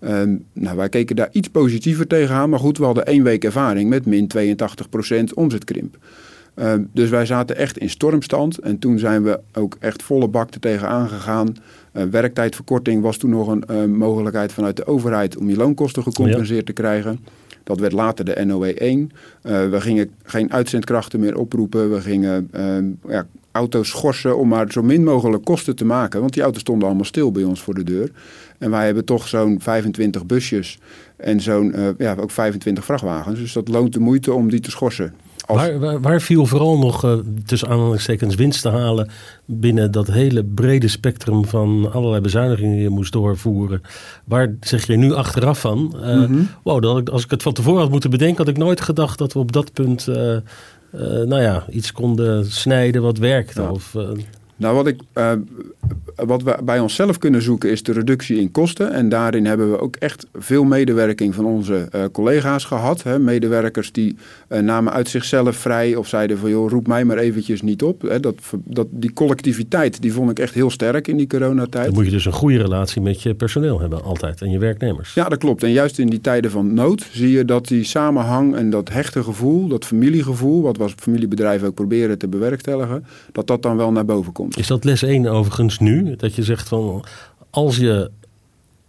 Um, 0.01 0.45
nou, 0.53 0.77
wij 0.77 0.89
keken 0.89 1.17
daar 1.17 1.29
iets 1.33 1.49
positiever 1.49 2.07
tegenaan. 2.07 2.51
Maar 2.51 2.59
goed, 2.59 2.79
we 2.79 2.85
hadden 2.85 3.07
één 3.07 3.23
week 3.23 3.45
ervaring 3.45 3.89
met 3.89 4.07
min 4.07 4.31
82% 4.37 5.35
omzetkrimp. 5.35 5.97
Uh, 6.55 6.73
dus 6.93 7.11
wij 7.11 7.27
zaten 7.27 7.57
echt 7.57 7.79
in 7.79 7.91
stormstand. 7.91 8.59
En 8.59 8.79
toen 8.79 8.99
zijn 8.99 9.23
we 9.23 9.41
ook 9.53 9.77
echt 9.81 10.03
volle 10.03 10.29
bak 10.29 10.55
er 10.55 10.61
tegenaan 10.61 11.09
gegaan. 11.09 11.57
Uh, 11.93 12.03
werktijdverkorting 12.03 13.03
was 13.03 13.17
toen 13.17 13.31
nog 13.31 13.49
een 13.49 13.65
uh, 13.71 13.85
mogelijkheid 13.85 14.53
vanuit 14.53 14.77
de 14.77 14.87
overheid 14.87 15.37
om 15.37 15.49
je 15.49 15.57
loonkosten 15.57 16.03
gecompenseerd 16.03 16.59
ja. 16.59 16.65
te 16.65 16.73
krijgen. 16.73 17.19
Dat 17.69 17.81
werd 17.81 17.93
later 17.93 18.25
de 18.25 18.45
NOE 18.45 18.75
1. 18.75 19.11
we 19.43 19.81
gingen 19.81 20.11
geen 20.23 20.53
uitzendkrachten 20.53 21.21
meer 21.21 21.37
oproepen. 21.39 21.91
We 21.91 22.01
gingen 22.01 22.51
ja, 23.09 23.27
auto's 23.53 23.89
schorsen 23.89 24.39
om 24.39 24.49
maar 24.49 24.73
zo 24.73 24.83
min 24.83 25.05
mogelijk 25.05 25.45
kosten 25.45 25.77
te 25.77 25.85
maken. 25.85 26.21
Want 26.21 26.33
die 26.33 26.43
auto's 26.43 26.61
stonden 26.61 26.87
allemaal 26.87 27.05
stil 27.05 27.33
bij 27.33 27.45
ons 27.45 27.63
voor 27.63 27.75
de 27.75 27.85
deur. 27.85 28.11
En 28.59 28.71
wij 28.71 28.85
hebben 28.85 29.05
toch 29.05 29.29
zo'n 29.29 29.61
25 29.61 30.27
busjes 30.27 30.79
en 31.17 31.41
zo'n 31.41 31.95
ja, 31.99 32.15
ook 32.15 32.31
25 32.31 32.85
vrachtwagens. 32.85 33.41
Dus 33.41 33.53
dat 33.53 33.69
loont 33.69 33.93
de 33.93 34.01
moeite 34.01 34.33
om 34.33 34.51
die 34.51 34.61
te 34.61 34.71
schorsen. 34.71 35.15
Als... 35.49 35.61
Waar, 35.61 35.79
waar, 35.79 36.01
waar, 36.01 36.21
viel 36.21 36.47
vooral 36.47 36.79
nog 36.79 37.05
uh, 37.05 37.13
tussen 37.47 37.69
aanhalingstekens 37.69 38.35
winst 38.35 38.63
te 38.63 38.69
halen 38.69 39.11
binnen 39.45 39.91
dat 39.91 40.07
hele 40.07 40.45
brede 40.45 40.89
spectrum 40.89 41.45
van 41.45 41.93
allerlei 41.93 42.21
bezuinigingen 42.21 42.73
die 42.73 42.83
je 42.83 42.89
moest 42.89 43.13
doorvoeren? 43.13 43.83
Waar 44.25 44.55
zeg 44.61 44.87
je 44.87 44.97
nu 44.97 45.13
achteraf 45.13 45.61
van? 45.61 45.95
Uh, 45.97 46.15
mm 46.15 46.25
-hmm. 46.25 46.49
Wow, 46.63 46.83
dat 46.83 46.99
ik, 46.99 47.09
als 47.09 47.25
ik 47.25 47.31
het 47.31 47.43
van 47.43 47.53
tevoren 47.53 47.81
had 47.81 47.91
moeten 47.91 48.11
bedenken, 48.11 48.37
had 48.37 48.49
ik 48.49 48.57
nooit 48.57 48.81
gedacht 48.81 49.19
dat 49.19 49.33
we 49.33 49.39
op 49.39 49.53
dat 49.53 49.73
punt 49.73 50.07
uh, 50.09 50.15
nou 51.25 51.41
ja, 51.41 51.65
iets 51.71 51.93
konden 51.93 52.47
snijden 52.47 53.03
wat 53.03 53.19
werkte. 53.19 53.63
Ja. 53.63 53.71
Of, 53.71 53.95
nou, 54.59 54.75
wat, 54.75 54.87
ik, 54.87 55.01
uh, 55.15 55.33
wat 56.15 56.43
we 56.43 56.59
bij 56.65 56.81
onszelf 56.81 57.19
kunnen 57.19 57.43
zoeken 57.43 57.71
is 57.71 57.83
de 57.83 57.93
reductie 57.93 58.41
in 58.41 58.51
kosten. 58.51 58.93
En 58.93 59.09
daarin 59.09 59.47
hebben 59.47 59.71
we 59.71 59.81
ook 59.81 59.97
echt 59.97 60.27
veel 60.35 60.65
medewerking 60.65 61.35
van 61.35 61.45
onze 61.45 61.89
uh, 61.95 62.05
collega's 62.13 62.65
gehad. 62.65 63.03
Hè. 63.03 63.19
Medewerkers 63.19 63.93
die 63.93 64.17
uh, 64.49 64.59
namen 64.59 64.93
uit 64.93 65.09
zichzelf 65.09 65.57
vrij 65.57 65.95
of 65.95 66.09
zeiden 66.09 66.39
van 66.39 66.51
joh, 66.51 66.71
roep 66.71 66.87
mij 66.87 67.05
maar 67.05 67.19
eventjes 67.19 67.63
niet 67.63 67.83
op. 67.83 68.03
Hè. 68.03 68.21
Dat, 68.21 68.41
dat, 68.65 68.87
die 68.91 69.13
collectiviteit 69.13 70.03
die 70.03 70.13
vond 70.13 70.31
ik 70.31 70.39
echt 70.39 70.55
heel 70.55 70.71
sterk 70.71 71.09
in 71.09 71.17
die 71.17 71.27
coronatijd. 71.27 71.85
Dan 71.85 71.95
moet 71.95 72.05
je 72.05 72.11
dus 72.11 72.25
een 72.25 72.33
goede 72.33 72.59
relatie 72.59 73.03
met 73.03 73.23
je 73.23 73.35
personeel 73.35 73.81
hebben 73.81 74.03
altijd 74.03 74.43
en 74.43 74.51
je 74.51 74.59
werknemers. 74.59 75.15
Ja, 75.15 75.29
dat 75.29 75.39
klopt. 75.39 75.63
En 75.63 75.73
juist 75.73 75.99
in 75.99 76.07
die 76.07 76.21
tijden 76.21 76.51
van 76.51 76.75
nood 76.75 77.07
zie 77.13 77.31
je 77.31 77.45
dat 77.45 77.69
die 77.69 77.85
samenhang 77.85 78.55
en 78.55 78.71
dat 78.71 78.89
hechte 78.89 79.23
gevoel, 79.23 79.69
dat 79.69 79.85
familiegevoel, 79.85 80.63
wat 80.63 80.77
we 80.77 80.83
als 80.83 80.95
familiebedrijf 80.97 81.63
ook 81.63 81.75
proberen 81.75 82.19
te 82.19 82.29
bewerkstelligen, 82.29 83.05
dat 83.33 83.47
dat 83.47 83.63
dan 83.63 83.77
wel 83.77 83.93
naar 83.93 84.05
boven 84.05 84.33
komt. 84.33 84.48
Is 84.57 84.67
dat 84.67 84.85
les 84.85 85.03
1 85.03 85.27
overigens 85.27 85.79
nu? 85.79 86.17
Dat 86.17 86.35
je 86.35 86.43
zegt 86.43 86.69
van 86.69 87.05
als 87.51 87.77
je 87.77 88.11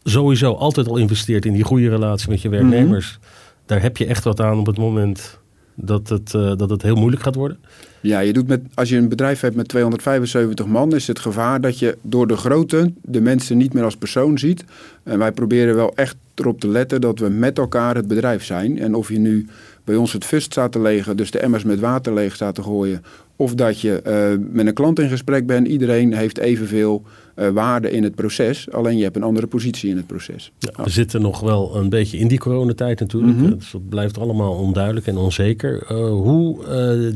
sowieso 0.03 0.53
altijd 0.53 0.87
al 0.87 0.97
investeert 0.97 1.45
in 1.45 1.53
die 1.53 1.63
goede 1.63 1.89
relatie 1.89 2.29
met 2.29 2.41
je 2.41 2.49
werknemers, 2.49 3.07
mm 3.07 3.21
-hmm. 3.21 3.63
daar 3.65 3.81
heb 3.81 3.97
je 3.97 4.05
echt 4.05 4.23
wat 4.23 4.41
aan 4.41 4.59
op 4.59 4.65
het 4.65 4.77
moment 4.77 5.39
dat 5.75 6.09
het, 6.09 6.33
uh, 6.33 6.55
dat 6.55 6.69
het 6.69 6.81
heel 6.81 6.95
moeilijk 6.95 7.21
gaat 7.21 7.35
worden? 7.35 7.59
Ja, 8.01 8.19
je 8.19 8.33
doet 8.33 8.47
met, 8.47 8.61
als 8.73 8.89
je 8.89 8.97
een 8.97 9.09
bedrijf 9.09 9.39
hebt 9.39 9.55
met 9.55 9.67
275 9.67 10.65
man, 10.65 10.95
is 10.95 11.07
het 11.07 11.19
gevaar 11.19 11.61
dat 11.61 11.79
je 11.79 11.97
door 12.01 12.27
de 12.27 12.37
grootte 12.37 12.93
de 13.01 13.21
mensen 13.21 13.57
niet 13.57 13.73
meer 13.73 13.83
als 13.83 13.95
persoon 13.95 14.37
ziet. 14.37 14.63
En 15.03 15.19
wij 15.19 15.31
proberen 15.31 15.75
wel 15.75 15.95
echt 15.95 16.15
erop 16.35 16.59
te 16.59 16.67
letten 16.67 17.01
dat 17.01 17.19
we 17.19 17.29
met 17.29 17.57
elkaar 17.57 17.95
het 17.95 18.07
bedrijf 18.07 18.43
zijn. 18.43 18.79
En 18.79 18.95
of 18.95 19.09
je 19.09 19.19
nu 19.19 19.47
bij 19.83 19.95
ons 19.95 20.13
het 20.13 20.25
fust 20.25 20.51
staat 20.51 20.71
te 20.71 20.81
legen, 20.81 21.17
dus 21.17 21.31
de 21.31 21.39
emmers 21.39 21.63
met 21.63 21.79
water 21.79 22.13
leeg 22.13 22.35
staat 22.35 22.55
te 22.55 22.63
gooien, 22.63 23.03
of 23.41 23.55
dat 23.55 23.81
je 23.81 24.01
uh, 24.07 24.47
met 24.51 24.67
een 24.67 24.73
klant 24.73 24.99
in 24.99 25.09
gesprek 25.09 25.45
bent. 25.45 25.67
Iedereen 25.67 26.13
heeft 26.13 26.37
evenveel 26.37 27.03
uh, 27.35 27.49
waarde 27.49 27.91
in 27.91 28.03
het 28.03 28.15
proces. 28.15 28.71
Alleen 28.71 28.97
je 28.97 29.03
hebt 29.03 29.15
een 29.15 29.23
andere 29.23 29.47
positie 29.47 29.89
in 29.89 29.97
het 29.97 30.07
proces. 30.07 30.51
Ja, 30.57 30.83
we 30.83 30.89
zitten 30.89 31.21
nog 31.21 31.39
wel 31.39 31.75
een 31.75 31.89
beetje 31.89 32.17
in 32.17 32.27
die 32.27 32.37
coronatijd 32.37 32.99
natuurlijk. 32.99 33.37
Mm 33.37 33.43
-hmm. 33.43 33.57
Dus 33.57 33.71
dat 33.71 33.89
blijft 33.89 34.17
allemaal 34.17 34.53
onduidelijk 34.53 35.07
en 35.07 35.17
onzeker. 35.17 35.87
Uh, 35.91 35.97
hoe 36.09 36.57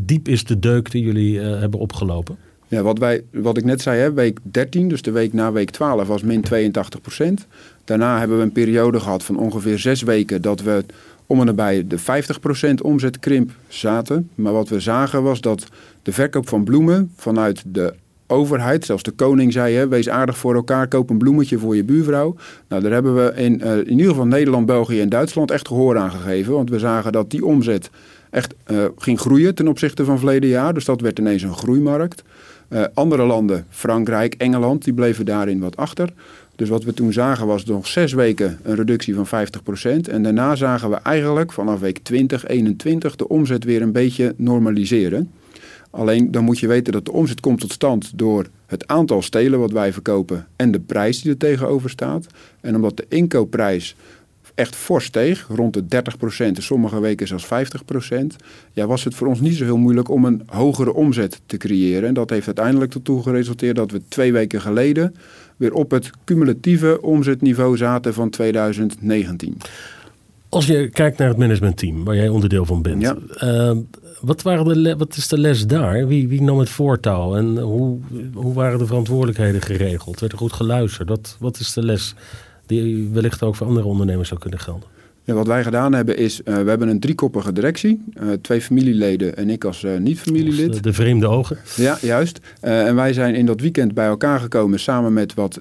diep 0.03 0.27
is 0.27 0.43
de 0.43 0.59
deuk 0.59 0.91
die 0.91 1.03
jullie 1.03 1.39
hebben 1.39 1.79
opgelopen? 1.79 2.37
Ja, 2.67 2.81
wat, 2.81 2.99
wij, 2.99 3.23
wat 3.31 3.57
ik 3.57 3.65
net 3.65 3.81
zei, 3.81 3.99
hè, 3.99 4.13
week 4.13 4.39
13, 4.43 4.87
dus 4.87 5.01
de 5.01 5.11
week 5.11 5.33
na 5.33 5.51
week 5.51 5.69
12, 5.69 6.07
was 6.07 6.21
min 6.21 6.41
82 6.41 7.01
procent. 7.01 7.47
Daarna 7.83 8.19
hebben 8.19 8.37
we 8.37 8.43
een 8.43 8.51
periode 8.51 8.99
gehad 8.99 9.23
van 9.23 9.37
ongeveer 9.37 9.79
zes 9.79 10.01
weken 10.01 10.41
dat 10.41 10.61
we 10.61 10.85
om 11.27 11.39
en 11.39 11.45
nabij 11.45 11.87
de 11.87 11.99
50% 11.99 12.73
omzetkrimp 12.81 13.51
zaten. 13.67 14.29
Maar 14.35 14.53
wat 14.53 14.69
we 14.69 14.79
zagen 14.79 15.23
was 15.23 15.41
dat 15.41 15.67
de 16.01 16.11
verkoop 16.11 16.49
van 16.49 16.63
bloemen 16.63 17.11
vanuit 17.15 17.63
de 17.67 17.93
overheid, 18.27 18.85
zelfs 18.85 19.03
de 19.03 19.11
koning 19.11 19.53
zei, 19.53 19.75
hè, 19.75 19.87
wees 19.87 20.09
aardig 20.09 20.37
voor 20.37 20.55
elkaar, 20.55 20.87
koop 20.87 21.09
een 21.09 21.17
bloemetje 21.17 21.57
voor 21.57 21.75
je 21.75 21.83
buurvrouw. 21.83 22.35
Nou, 22.67 22.81
daar 22.81 22.91
hebben 22.91 23.15
we 23.15 23.33
in, 23.35 23.61
uh, 23.63 23.77
in 23.77 23.89
ieder 23.89 24.07
geval 24.07 24.25
Nederland, 24.25 24.65
België 24.65 25.01
en 25.01 25.09
Duitsland 25.09 25.51
echt 25.51 25.67
gehoor 25.67 25.97
aan 25.97 26.11
gegeven. 26.11 26.53
Want 26.53 26.69
we 26.69 26.79
zagen 26.79 27.11
dat 27.11 27.29
die 27.29 27.45
omzet 27.45 27.89
echt 28.29 28.53
uh, 28.71 28.85
ging 28.97 29.19
groeien 29.19 29.55
ten 29.55 29.67
opzichte 29.67 30.05
van 30.05 30.17
verleden 30.17 30.49
jaar. 30.49 30.73
Dus 30.73 30.85
dat 30.85 31.01
werd 31.01 31.19
ineens 31.19 31.41
een 31.41 31.55
groeimarkt. 31.55 32.23
Uh, 32.69 32.83
andere 32.93 33.23
landen, 33.23 33.65
Frankrijk, 33.69 34.33
Engeland, 34.37 34.83
die 34.83 34.93
bleven 34.93 35.25
daarin 35.25 35.59
wat 35.59 35.77
achter. 35.77 36.09
Dus 36.55 36.69
wat 36.69 36.83
we 36.83 36.93
toen 36.93 37.13
zagen 37.13 37.47
was 37.47 37.65
nog 37.65 37.87
zes 37.87 38.13
weken 38.13 38.59
een 38.63 38.75
reductie 38.75 39.15
van 39.15 39.27
50%. 39.27 40.09
En 40.09 40.23
daarna 40.23 40.55
zagen 40.55 40.89
we 40.89 40.95
eigenlijk 40.95 41.51
vanaf 41.51 41.79
week 41.79 41.97
20, 41.97 42.47
21 42.47 43.15
de 43.15 43.27
omzet 43.27 43.63
weer 43.63 43.81
een 43.81 43.91
beetje 43.91 44.33
normaliseren. 44.37 45.31
Alleen 45.89 46.31
dan 46.31 46.43
moet 46.43 46.59
je 46.59 46.67
weten 46.67 46.93
dat 46.93 47.05
de 47.05 47.11
omzet 47.11 47.39
komt 47.39 47.59
tot 47.59 47.71
stand 47.71 48.11
door 48.15 48.47
het 48.65 48.87
aantal 48.87 49.21
stelen 49.21 49.59
wat 49.59 49.71
wij 49.71 49.93
verkopen 49.93 50.47
en 50.55 50.71
de 50.71 50.79
prijs 50.79 51.21
die 51.21 51.31
er 51.31 51.37
tegenover 51.37 51.89
staat. 51.89 52.27
En 52.61 52.75
omdat 52.75 52.97
de 52.97 53.05
inkoopprijs 53.09 53.95
echt 54.55 54.75
fors 54.75 55.05
steeg, 55.05 55.47
rond 55.49 55.73
de 55.73 55.85
30 55.85 56.17
procent, 56.17 56.63
sommige 56.63 56.99
weken 56.99 57.27
zelfs 57.27 57.45
50 57.45 57.85
procent, 57.85 58.35
ja, 58.71 58.87
was 58.87 59.03
het 59.03 59.15
voor 59.15 59.27
ons 59.27 59.39
niet 59.39 59.55
zo 59.55 59.63
heel 59.63 59.77
moeilijk 59.77 60.09
om 60.09 60.25
een 60.25 60.41
hogere 60.45 60.93
omzet 60.93 61.41
te 61.45 61.57
creëren. 61.57 62.07
En 62.07 62.13
dat 62.13 62.29
heeft 62.29 62.45
uiteindelijk 62.45 62.93
ertoe 62.93 63.23
geresulteerd 63.23 63.75
dat 63.75 63.91
we 63.91 64.01
twee 64.07 64.31
weken 64.31 64.61
geleden 64.61 65.15
weer 65.57 65.73
op 65.73 65.91
het 65.91 66.09
cumulatieve 66.23 67.01
omzetniveau 67.01 67.77
zaten 67.77 68.13
van 68.13 68.29
2019. 68.29 69.57
Als 70.49 70.65
je 70.65 70.89
kijkt 70.89 71.17
naar 71.17 71.27
het 71.27 71.37
managementteam, 71.37 72.03
waar 72.03 72.15
jij 72.15 72.29
onderdeel 72.29 72.65
van 72.65 72.81
bent, 72.81 73.01
ja. 73.01 73.17
uh, 73.43 73.77
wat, 74.21 74.41
waren 74.41 74.83
de, 74.83 74.95
wat 74.97 75.15
is 75.15 75.27
de 75.27 75.37
les 75.37 75.67
daar? 75.67 76.07
Wie, 76.07 76.27
wie 76.27 76.41
nam 76.41 76.59
het 76.59 76.69
voortouw 76.69 77.35
en 77.35 77.57
hoe, 77.57 77.99
hoe 78.33 78.53
waren 78.53 78.79
de 78.79 78.85
verantwoordelijkheden 78.85 79.61
geregeld? 79.61 80.19
Werd 80.19 80.31
er 80.31 80.37
goed 80.37 80.53
geluisterd? 80.53 81.09
Wat, 81.09 81.37
wat 81.39 81.59
is 81.59 81.73
de 81.73 81.83
les 81.83 82.15
die 82.65 83.09
wellicht 83.09 83.43
ook 83.43 83.55
voor 83.55 83.67
andere 83.67 83.87
ondernemers 83.87 84.27
zou 84.27 84.39
kunnen 84.39 84.59
gelden? 84.59 84.87
Ja, 85.25 85.33
wat 85.33 85.47
wij 85.47 85.63
gedaan 85.63 85.93
hebben 85.93 86.17
is, 86.17 86.41
uh, 86.45 86.55
we 86.55 86.69
hebben 86.69 86.87
een 86.87 86.99
driekoppige 86.99 87.53
directie. 87.53 88.03
Uh, 88.21 88.31
twee 88.41 88.61
familieleden 88.61 89.37
en 89.37 89.49
ik 89.49 89.63
als 89.63 89.83
uh, 89.83 89.97
niet-familielid. 89.97 90.73
De, 90.73 90.81
de 90.81 90.93
vreemde 90.93 91.27
ogen. 91.27 91.57
Ja, 91.75 91.97
juist. 92.01 92.39
en 92.59 92.95
wij 92.95 93.13
zijn 93.13 93.35
in 93.35 93.45
dat 93.45 93.61
weekend 93.61 93.93
bij 93.93 94.05
elkaar 94.05 94.39
gekomen 94.39 94.79
samen 94.79 95.13
met 95.13 95.33
wat 95.33 95.57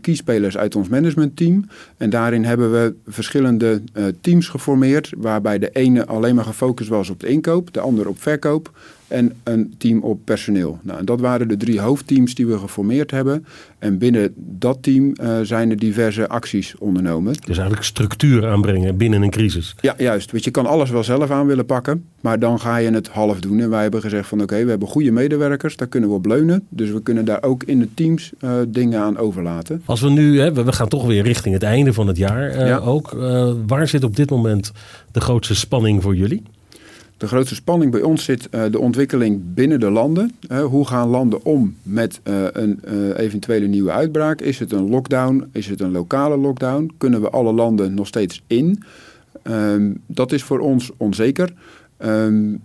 kiespelers 0.00 0.56
uit 0.56 0.76
ons 0.76 0.88
managementteam. 0.88 1.64
En 1.96 2.10
daarin 2.10 2.44
hebben 2.44 2.72
we 2.72 2.94
verschillende 3.06 3.82
teams 4.20 4.48
geformeerd. 4.48 5.12
Waarbij 5.16 5.58
de 5.58 5.70
ene 5.70 6.06
alleen 6.06 6.34
maar 6.34 6.44
gefocust 6.44 6.88
was 6.88 7.10
op 7.10 7.20
de 7.20 7.26
inkoop, 7.26 7.72
de 7.72 7.80
ander 7.80 8.08
op 8.08 8.22
verkoop. 8.22 8.72
En 9.10 9.32
een 9.42 9.74
team 9.78 10.02
op 10.02 10.20
personeel. 10.24 10.78
Nou, 10.82 10.98
en 10.98 11.04
dat 11.04 11.20
waren 11.20 11.48
de 11.48 11.56
drie 11.56 11.80
hoofdteams 11.80 12.34
die 12.34 12.46
we 12.46 12.58
geformeerd 12.58 13.10
hebben. 13.10 13.46
En 13.78 13.98
binnen 13.98 14.32
dat 14.36 14.82
team 14.82 15.12
uh, 15.22 15.40
zijn 15.42 15.70
er 15.70 15.78
diverse 15.78 16.28
acties 16.28 16.74
ondernomen. 16.78 17.32
Dus 17.32 17.56
eigenlijk 17.56 17.86
structuur 17.86 18.48
aanbrengen 18.48 18.96
binnen 18.96 19.22
een 19.22 19.30
crisis. 19.30 19.74
Ja, 19.80 19.94
juist. 19.98 20.30
Want 20.30 20.44
je 20.44 20.50
kan 20.50 20.66
alles 20.66 20.90
wel 20.90 21.04
zelf 21.04 21.30
aan 21.30 21.46
willen 21.46 21.66
pakken, 21.66 22.04
maar 22.20 22.38
dan 22.38 22.60
ga 22.60 22.76
je 22.76 22.90
het 22.90 23.08
half 23.08 23.40
doen. 23.40 23.60
En 23.60 23.70
wij 23.70 23.82
hebben 23.82 24.00
gezegd 24.00 24.28
van 24.28 24.42
oké, 24.42 24.64
we 24.64 24.70
hebben 24.70 24.88
goede 24.88 25.10
medewerkers, 25.10 25.76
daar 25.76 25.88
kunnen 25.88 26.08
we 26.08 26.14
op 26.14 26.26
leunen. 26.26 26.66
Dus 26.68 26.90
we 26.90 27.02
kunnen 27.02 27.24
daar 27.24 27.42
ook 27.42 27.62
in 27.62 27.78
de 27.78 27.88
teams 27.94 28.32
uh, 28.40 28.52
dingen 28.68 29.00
aan 29.00 29.16
overlaten. 29.16 29.82
Als 29.84 30.00
we 30.00 30.10
nu, 30.10 30.40
hè, 30.40 30.52
we 30.52 30.72
gaan 30.72 30.88
toch 30.88 31.06
weer 31.06 31.22
richting 31.22 31.54
het 31.54 31.62
einde 31.62 31.92
van 31.92 32.06
het 32.06 32.16
jaar 32.16 32.50
uh, 32.50 32.66
ja. 32.66 32.78
ook. 32.78 33.10
waar 33.66 33.88
zit 33.88 34.04
op 34.04 34.16
dit 34.16 34.30
moment 34.30 34.72
de 35.12 35.20
grootste 35.20 35.54
spanning 35.54 36.02
voor 36.02 36.16
jullie? 36.16 36.42
De 37.20 37.26
grootste 37.26 37.54
spanning 37.54 37.92
bij 37.92 38.02
ons 38.02 38.24
zit 38.24 38.48
uh, 38.50 38.62
de 38.70 38.78
ontwikkeling 38.78 39.40
binnen 39.54 39.80
de 39.80 39.90
landen. 39.90 40.32
Uh, 40.48 40.64
hoe 40.64 40.86
gaan 40.86 41.08
landen 41.08 41.44
om 41.44 41.76
met 41.82 42.20
uh, 42.24 42.44
een 42.52 42.80
eventuele 43.16 43.66
nieuwe 43.66 43.90
uitbraak? 43.90 44.40
Is 44.40 44.58
het 44.58 44.72
een 44.72 44.88
lockdown? 44.88 45.48
Is 45.52 45.66
het 45.66 45.80
een 45.80 45.90
lokale 45.90 46.36
lockdown? 46.36 46.90
Kunnen 46.98 47.20
we 47.20 47.30
alle 47.30 47.52
landen 47.52 47.94
nog 47.94 48.06
steeds 48.06 48.42
in? 48.46 48.82
Um, 49.42 50.00
dat 50.06 50.32
is 50.32 50.42
voor 50.42 50.58
ons 50.58 50.90
onzeker. 50.96 51.52
Um, 51.98 52.60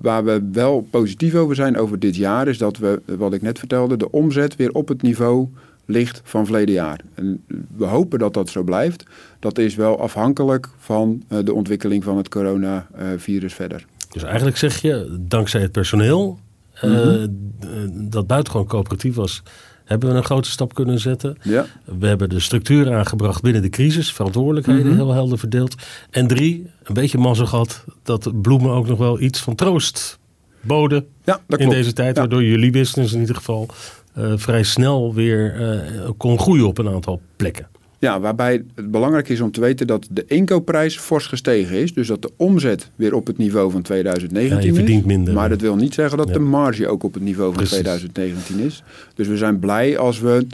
waar 0.00 0.24
we 0.24 0.48
wel 0.52 0.86
positief 0.90 1.34
over 1.34 1.54
zijn 1.54 1.76
over 1.76 1.98
dit 1.98 2.16
jaar, 2.16 2.48
is 2.48 2.58
dat 2.58 2.76
we, 2.76 3.02
wat 3.04 3.34
ik 3.34 3.42
net 3.42 3.58
vertelde, 3.58 3.96
de 3.96 4.10
omzet 4.10 4.56
weer 4.56 4.72
op 4.72 4.88
het 4.88 5.02
niveau 5.02 5.48
ligt 5.86 6.20
van 6.24 6.44
verleden 6.44 6.74
jaar. 6.74 7.00
En 7.14 7.44
we 7.76 7.84
hopen 7.84 8.18
dat 8.18 8.34
dat 8.34 8.48
zo 8.48 8.62
blijft. 8.62 9.04
Dat 9.38 9.58
is 9.58 9.74
wel 9.74 10.00
afhankelijk 10.00 10.68
van 10.78 11.22
uh, 11.28 11.38
de 11.44 11.54
ontwikkeling 11.54 12.04
van 12.04 12.16
het 12.16 12.28
coronavirus 12.28 13.54
verder. 13.54 13.86
Dus 14.10 14.22
eigenlijk 14.22 14.56
zeg 14.56 14.82
je, 14.82 15.16
dankzij 15.20 15.60
het 15.60 15.72
personeel 15.72 16.38
mm 16.82 16.94
-hmm. 16.94 18.10
dat 18.10 18.26
buitengewoon 18.26 18.66
coöperatief 18.66 19.14
was, 19.14 19.42
hebben 19.84 20.10
we 20.10 20.16
een 20.16 20.24
grote 20.24 20.50
stap 20.50 20.74
kunnen 20.74 20.98
zetten. 20.98 21.36
Ja. 21.42 21.66
We 21.98 22.06
hebben 22.06 22.28
de 22.28 22.40
structuur 22.40 22.94
aangebracht 22.94 23.42
binnen 23.42 23.62
de 23.62 23.68
crisis, 23.68 24.12
verantwoordelijkheden 24.12 24.82
mm 24.82 24.88
-hmm. 24.88 24.98
heel 24.98 25.12
helder 25.12 25.38
verdeeld. 25.38 25.74
En 26.10 26.26
drie, 26.26 26.70
een 26.82 26.94
beetje 26.94 27.18
mazzel 27.18 27.46
gehad 27.46 27.84
dat 28.02 28.42
bloemen 28.42 28.70
ook 28.70 28.86
nog 28.86 28.98
wel 28.98 29.20
iets 29.20 29.40
van 29.40 29.54
troost 29.54 30.18
boden 30.60 31.06
ja, 31.24 31.40
dat 31.46 31.58
in 31.60 31.66
klopt. 31.66 31.80
deze 31.82 31.92
tijd, 31.92 32.14
Ja. 32.14 32.20
waardoor 32.20 32.44
jullie 32.44 32.70
business 32.70 33.12
in 33.12 33.20
ieder 33.20 33.36
geval 33.36 33.68
vrij 34.16 34.62
snel 34.62 35.14
weer 35.14 35.60
uh, 35.60 36.10
kon 36.16 36.38
groeien 36.38 36.66
op 36.66 36.78
een 36.78 36.88
aantal 36.88 37.20
plekken. 37.36 37.66
Ja, 38.04 38.20
waarbij 38.20 38.64
het 38.74 38.90
belangrijk 38.90 39.28
is 39.28 39.40
om 39.40 39.50
te 39.50 39.60
weten 39.60 39.86
dat 39.86 40.06
de 40.10 40.24
inkoopprijs 40.26 40.98
fors 40.98 41.26
gestegen 41.26 41.76
is. 41.76 41.94
Dus 41.94 42.06
dat 42.06 42.22
de 42.22 42.30
omzet 42.36 42.90
weer 42.96 43.14
op 43.14 43.26
het 43.26 43.38
niveau 43.38 43.70
van 43.70 43.82
2019 43.82 44.58
ja, 44.58 44.66
je 44.66 44.74
verdient 44.74 45.00
is. 45.00 45.06
Minder. 45.06 45.34
Maar 45.34 45.48
dat 45.48 45.60
wil 45.60 45.76
niet 45.76 45.94
zeggen 45.94 46.18
dat 46.18 46.28
ja. 46.28 46.32
de 46.32 46.38
marge 46.38 46.88
ook 46.88 47.02
op 47.02 47.14
het 47.14 47.22
niveau 47.22 47.48
van 47.48 47.56
Precies. 47.56 47.78
2019 47.78 48.58
is. 48.58 48.82
Dus 49.14 49.28
we 49.28 49.36
zijn 49.36 49.58
blij 49.58 49.98
als 49.98 50.20
we 50.20 50.46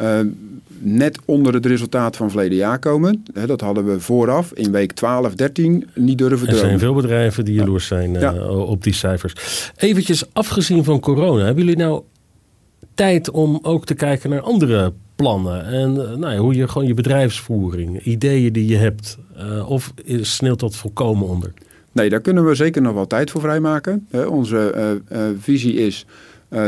uh, 0.00 0.18
net 0.78 1.18
onder 1.24 1.54
het 1.54 1.66
resultaat 1.66 2.16
van 2.16 2.30
verleden 2.30 2.56
jaar 2.56 2.78
komen. 2.78 3.24
He, 3.32 3.46
dat 3.46 3.60
hadden 3.60 3.86
we 3.86 4.00
vooraf 4.00 4.52
in 4.52 4.72
week 4.72 4.92
12, 4.92 5.34
13 5.34 5.88
niet 5.94 6.18
durven 6.18 6.38
dromen. 6.38 6.62
Er 6.62 6.68
zijn 6.68 6.78
veel 6.78 6.94
bedrijven 6.94 7.44
die 7.44 7.54
jaloers 7.54 7.86
zijn 7.86 8.14
uh, 8.14 8.68
op 8.68 8.82
die 8.82 8.94
cijfers. 8.94 9.32
Eventjes 9.76 10.24
afgezien 10.32 10.84
van 10.84 11.00
corona, 11.00 11.44
hebben 11.44 11.64
jullie 11.64 11.78
nou 11.78 12.02
tijd 12.94 13.30
om 13.30 13.58
ook 13.62 13.86
te 13.86 13.94
kijken 13.94 14.30
naar 14.30 14.40
andere 14.40 14.92
plannen. 15.14 15.66
En 15.66 15.92
nou 15.92 16.32
ja, 16.32 16.36
hoe 16.36 16.54
je 16.54 16.68
gewoon 16.68 16.86
je 16.86 16.94
bedrijfsvoering, 16.94 18.00
ideeën 18.00 18.52
die 18.52 18.66
je 18.66 18.76
hebt. 18.76 19.18
Uh, 19.38 19.70
of 19.70 19.92
sneeuwt 20.20 20.60
dat 20.60 20.76
volkomen 20.76 21.28
onder? 21.28 21.52
Nee, 21.92 22.08
daar 22.08 22.20
kunnen 22.20 22.46
we 22.46 22.54
zeker 22.54 22.82
nog 22.82 22.94
wel 22.94 23.06
tijd 23.06 23.30
voor 23.30 23.40
vrijmaken. 23.40 24.08
Onze 24.28 24.98
uh, 25.12 25.18
visie 25.38 25.74
is 25.74 26.06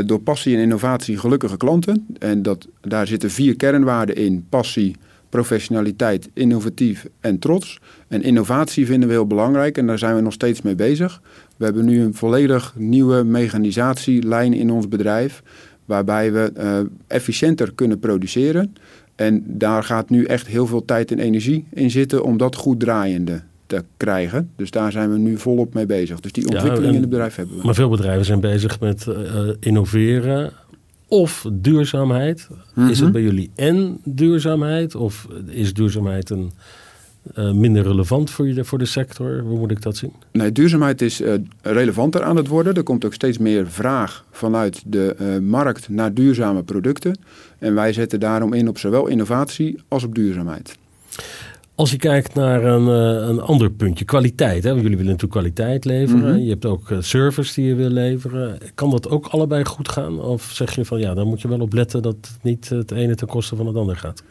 door 0.07 0.21
passie 0.21 0.57
en 0.57 0.63
innovatie 0.63 1.19
gelukkige 1.19 1.57
klanten. 1.57 2.07
En 2.19 2.43
dat, 2.43 2.67
daar 2.81 3.07
zitten 3.07 3.31
vier 3.31 3.57
kernwaarden 3.57 4.17
in. 4.17 4.47
Passie, 4.49 4.97
professionaliteit, 5.29 6.29
innovatief 6.33 7.07
en 7.21 7.39
trots. 7.39 7.81
En 8.09 8.23
innovatie 8.23 8.87
vinden 8.87 9.09
we 9.09 9.15
heel 9.15 9.27
belangrijk 9.27 9.79
en 9.79 9.87
daar 9.87 9.99
zijn 9.99 10.15
we 10.15 10.21
nog 10.21 10.33
steeds 10.33 10.63
mee 10.63 10.75
bezig. 10.75 11.23
We 11.57 11.65
hebben 11.65 11.85
nu 11.85 12.03
een 12.03 12.15
volledig 12.15 12.75
nieuwe 12.77 13.23
mechanisatielijn 13.25 14.53
in 14.53 14.71
ons 14.71 14.89
bedrijf 14.89 15.43
waarbij 15.91 16.33
we 16.33 16.53
uh, 16.57 16.79
efficiënter 17.07 17.73
kunnen 17.75 17.99
produceren. 17.99 18.75
En 19.17 19.45
daar 19.47 19.85
gaat 19.85 20.11
nu 20.11 20.25
echt 20.25 20.47
heel 20.47 20.67
veel 20.67 20.85
tijd 20.85 21.11
en 21.11 21.19
energie 21.19 21.67
in 21.71 21.91
zitten 21.91 22.23
om 22.23 22.37
dat 22.37 22.57
goed 22.57 22.81
draaiende 22.81 23.43
te 23.67 23.85
krijgen. 23.97 24.51
Dus 24.57 24.71
daar 24.71 24.93
zijn 24.93 25.13
we 25.13 25.19
nu 25.19 25.39
volop 25.39 25.75
mee 25.75 25.87
bezig. 25.87 26.21
Dus 26.21 26.33
die 26.33 26.45
ontwikkeling 26.45 26.83
ja, 26.83 26.89
en, 26.89 26.95
in 26.95 27.01
het 27.01 27.11
bedrijf 27.11 27.37
hebben 27.37 27.57
we. 27.57 27.65
Maar 27.65 27.75
veel 27.75 27.89
bedrijven 27.89 28.25
zijn 28.25 28.41
bezig 28.41 28.81
met 28.81 29.07
uh, 29.09 29.51
innoveren 29.61 30.53
of 31.09 31.47
duurzaamheid. 31.53 32.49
Mm 32.51 32.57
-hmm. 32.75 32.91
Is 32.91 33.01
het 33.01 33.13
bij 33.13 33.23
jullie 33.23 33.51
en 33.55 33.99
duurzaamheid? 34.05 34.95
Of 34.95 35.29
is 35.47 35.75
duurzaamheid 35.75 36.31
een... 36.31 36.51
Uh, 37.39 37.53
minder 37.53 37.83
relevant 37.83 38.31
voor, 38.31 38.49
je, 38.49 38.65
voor 38.65 38.79
de 38.79 38.85
sector? 38.85 39.41
Hoe 39.41 39.59
moet 39.59 39.71
ik 39.71 39.83
dat 39.83 39.97
zien? 39.97 40.13
Nee, 40.33 40.53
duurzaamheid 40.53 41.03
is 41.03 41.21
uh, 41.21 41.35
relevanter 41.63 42.23
aan 42.23 42.37
het 42.37 42.47
worden. 42.47 42.75
Er 42.75 42.83
komt 42.83 43.05
ook 43.05 43.15
steeds 43.15 43.39
meer 43.39 43.71
vraag 43.71 44.25
vanuit 44.31 44.83
de 44.87 45.17
uh, 45.21 45.39
markt 45.39 45.89
naar 45.89 46.15
duurzame 46.15 46.63
producten. 46.63 47.19
En 47.59 47.75
wij 47.75 47.93
zetten 47.93 48.21
daarom 48.21 48.53
in 48.53 48.69
op 48.69 48.79
zowel 48.79 49.07
innovatie 49.07 49.79
als 49.89 50.05
op 50.05 50.15
duurzaamheid. 50.15 50.79
Als 51.75 51.91
je 51.91 51.97
kijkt 51.97 52.35
naar 52.35 52.65
een, 52.65 52.87
een 53.29 53.41
ander 53.41 53.71
puntje, 53.71 54.05
kwaliteit. 54.05 54.63
Hè? 54.63 54.71
Want 54.71 54.83
jullie 54.83 54.97
willen 54.97 55.13
natuurlijk 55.13 55.41
kwaliteit 55.41 55.85
leveren. 55.85 56.25
Mm 56.25 56.35
-hmm. 56.35 56.43
Je 56.43 56.51
hebt 56.51 56.67
ook 56.67 56.93
service 56.99 57.55
die 57.55 57.69
je 57.69 57.75
wil 57.75 57.89
leveren. 57.91 58.59
Kan 58.75 58.91
dat 58.91 59.09
ook 59.09 59.27
allebei 59.27 59.65
goed 59.65 59.89
gaan? 59.89 60.21
Of 60.21 60.43
zeg 60.43 60.75
je 60.75 60.85
van 60.85 60.99
ja, 60.99 61.15
dan 61.15 61.27
moet 61.27 61.41
je 61.41 61.49
wel 61.49 61.61
op 61.61 61.73
letten 61.73 62.03
dat 62.03 62.15
het 62.15 62.39
niet 62.43 62.69
het 62.69 62.91
ene 62.91 63.15
ten 63.15 63.27
koste 63.27 63.57
van 63.57 63.67
het 63.67 63.77
ander 63.77 63.97
gaat? 63.97 64.23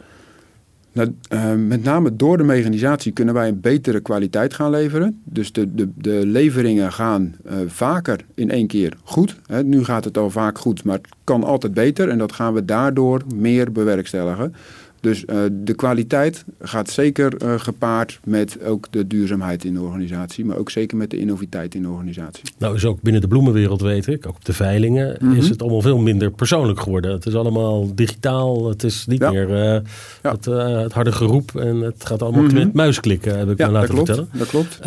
Nou, 0.92 1.14
uh, 1.32 1.54
met 1.54 1.84
name 1.84 2.16
door 2.16 2.36
de 2.36 2.44
mechanisatie 2.44 3.12
kunnen 3.12 3.34
wij 3.34 3.48
een 3.48 3.60
betere 3.60 4.00
kwaliteit 4.00 4.54
gaan 4.54 4.70
leveren. 4.70 5.20
Dus 5.24 5.52
de, 5.52 5.74
de, 5.74 5.88
de 5.94 6.26
leveringen 6.26 6.92
gaan 6.92 7.34
uh, 7.46 7.52
vaker 7.66 8.20
in 8.34 8.50
één 8.50 8.66
keer 8.66 8.96
goed. 9.04 9.36
Hè, 9.46 9.64
nu 9.64 9.84
gaat 9.84 10.04
het 10.04 10.18
al 10.18 10.30
vaak 10.30 10.58
goed, 10.58 10.84
maar 10.84 10.96
het 10.96 11.08
kan 11.24 11.44
altijd 11.44 11.74
beter. 11.74 12.08
En 12.08 12.18
dat 12.18 12.32
gaan 12.32 12.54
we 12.54 12.64
daardoor 12.64 13.22
meer 13.34 13.72
bewerkstelligen. 13.72 14.54
Dus 15.00 15.24
uh, 15.26 15.40
de 15.52 15.74
kwaliteit 15.74 16.44
gaat 16.60 16.90
zeker 16.90 17.32
gepaard 17.60 18.20
met 18.24 18.64
ook 18.64 18.86
de 18.90 19.06
duurzaamheid 19.06 19.64
in 19.64 19.74
de 19.74 19.80
organisatie. 19.80 20.44
Maar 20.44 20.56
ook 20.56 20.70
zeker 20.70 20.96
met 20.96 21.10
de 21.10 21.18
innoviteit 21.18 21.74
in 21.74 21.82
de 21.82 21.88
organisatie. 21.88 22.44
Nou 22.58 22.74
is 22.74 22.84
ook 22.84 23.02
binnen 23.02 23.20
de 23.20 23.28
bloemenwereld 23.28 23.80
weet 23.80 24.06
ik, 24.06 24.26
ook 24.26 24.34
op 24.34 24.44
de 24.44 24.52
veilingen, 24.52 25.16
mm 25.20 25.28
-hmm. 25.28 25.38
is 25.38 25.48
het 25.48 25.62
allemaal 25.62 25.80
veel 25.80 25.98
minder 25.98 26.30
persoonlijk 26.30 26.80
geworden. 26.80 27.12
Het 27.12 27.26
is 27.26 27.34
allemaal 27.34 27.94
digitaal, 27.94 28.68
het 28.68 28.84
is 28.84 29.06
niet 29.06 29.20
ja. 29.20 29.30
meer 29.30 29.48
ja. 29.48 29.82
het, 30.22 30.44
het, 30.44 30.92
harde 30.92 31.12
geroep 31.12 31.56
en 31.56 31.80
het 31.80 32.06
gaat 32.06 32.22
allemaal 32.22 32.42
mm 32.42 32.48
-hmm. 32.48 32.58
met 32.58 32.72
muisklikken, 32.72 33.38
heb 33.38 33.50
ik 33.50 33.58
ja, 33.58 33.66
me 33.66 33.72
laten 33.72 33.94
dat 33.94 34.06
vertellen. 34.06 34.28
Dat 34.32 34.48
klopt. 34.48 34.80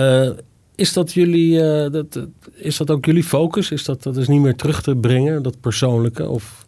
Is 0.76 0.94
dat, 0.94 1.14
jullie, 1.14 1.60
dat, 1.90 2.28
is 2.54 2.78
dat 2.78 2.92
ook 2.92 3.06
jullie 3.06 3.24
focus? 3.24 3.72
Is 3.72 3.84
dat, 3.84 4.04
dat 4.04 4.18
is 4.18 4.28
niet 4.28 4.42
meer 4.42 4.56
terug 4.56 4.82
te 4.82 4.96
brengen, 4.96 5.44
dat 5.44 5.60
persoonlijke? 5.60 6.30
Of... 6.30 6.66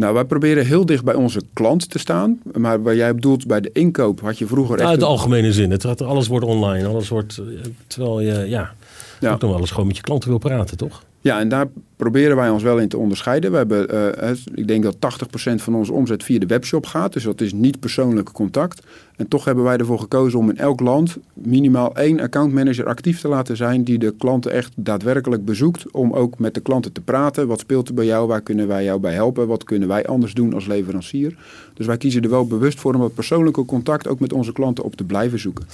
Nou, 0.00 0.14
wij 0.14 0.24
proberen 0.24 0.66
heel 0.66 0.86
dicht 0.86 1.04
bij 1.04 1.14
onze 1.14 1.42
klant 1.52 1.90
te 1.90 1.98
staan. 1.98 2.40
Maar 2.52 2.82
waar 2.82 2.96
jij 2.96 3.14
bedoelt 3.14 3.46
bij 3.46 3.60
de 3.60 3.70
inkoop 3.72 4.20
had 4.20 4.38
je 4.38 4.46
vroeger 4.46 4.78
echt... 4.78 4.88
Uit 4.88 5.00
de 5.00 5.06
algemene 5.06 5.52
zin. 5.52 5.70
Het, 5.70 6.02
alles 6.02 6.28
wordt 6.28 6.46
online. 6.46 6.86
Alles 6.86 7.08
wordt... 7.08 7.40
Terwijl 7.86 8.20
je, 8.20 8.48
ja... 8.48 8.74
ja. 9.20 9.32
ook 9.32 9.40
nog 9.40 9.50
wel 9.50 9.60
eens 9.60 9.70
gewoon 9.70 9.86
met 9.86 9.96
je 9.96 10.02
klanten 10.02 10.28
wil 10.28 10.38
praten, 10.38 10.76
toch? 10.76 11.02
Ja, 11.22 11.38
en 11.40 11.48
daar 11.48 11.66
proberen 11.96 12.36
wij 12.36 12.50
ons 12.50 12.62
wel 12.62 12.78
in 12.78 12.88
te 12.88 12.98
onderscheiden. 12.98 13.50
We 13.50 13.56
hebben, 13.56 13.94
uh, 13.94 14.30
ik 14.54 14.68
denk 14.68 14.82
dat 14.82 14.96
80% 15.00 15.62
van 15.62 15.74
onze 15.74 15.92
omzet 15.92 16.24
via 16.24 16.38
de 16.38 16.46
webshop 16.46 16.86
gaat. 16.86 17.12
Dus 17.12 17.22
dat 17.22 17.40
is 17.40 17.52
niet 17.52 17.80
persoonlijk 17.80 18.32
contact. 18.32 18.86
En 19.16 19.28
toch 19.28 19.44
hebben 19.44 19.64
wij 19.64 19.76
ervoor 19.76 19.98
gekozen 19.98 20.38
om 20.38 20.50
in 20.50 20.56
elk 20.56 20.80
land 20.80 21.18
minimaal 21.32 21.96
één 21.96 22.20
accountmanager 22.20 22.86
actief 22.86 23.20
te 23.20 23.28
laten 23.28 23.56
zijn... 23.56 23.84
die 23.84 23.98
de 23.98 24.14
klanten 24.18 24.52
echt 24.52 24.72
daadwerkelijk 24.76 25.44
bezoekt 25.44 25.90
om 25.90 26.12
ook 26.12 26.38
met 26.38 26.54
de 26.54 26.60
klanten 26.60 26.92
te 26.92 27.00
praten. 27.00 27.46
Wat 27.46 27.60
speelt 27.60 27.88
er 27.88 27.94
bij 27.94 28.04
jou? 28.04 28.26
Waar 28.26 28.40
kunnen 28.40 28.68
wij 28.68 28.84
jou 28.84 29.00
bij 29.00 29.14
helpen? 29.14 29.46
Wat 29.46 29.64
kunnen 29.64 29.88
wij 29.88 30.06
anders 30.06 30.34
doen 30.34 30.54
als 30.54 30.66
leverancier? 30.66 31.36
Dus 31.74 31.86
wij 31.86 31.96
kiezen 31.96 32.22
er 32.22 32.30
wel 32.30 32.46
bewust 32.46 32.80
voor 32.80 32.94
om 32.94 33.00
dat 33.00 33.14
persoonlijke 33.14 33.64
contact 33.64 34.08
ook 34.08 34.20
met 34.20 34.32
onze 34.32 34.52
klanten 34.52 34.84
op 34.84 34.96
te 34.96 35.04
blijven 35.04 35.38
zoeken. 35.38 35.64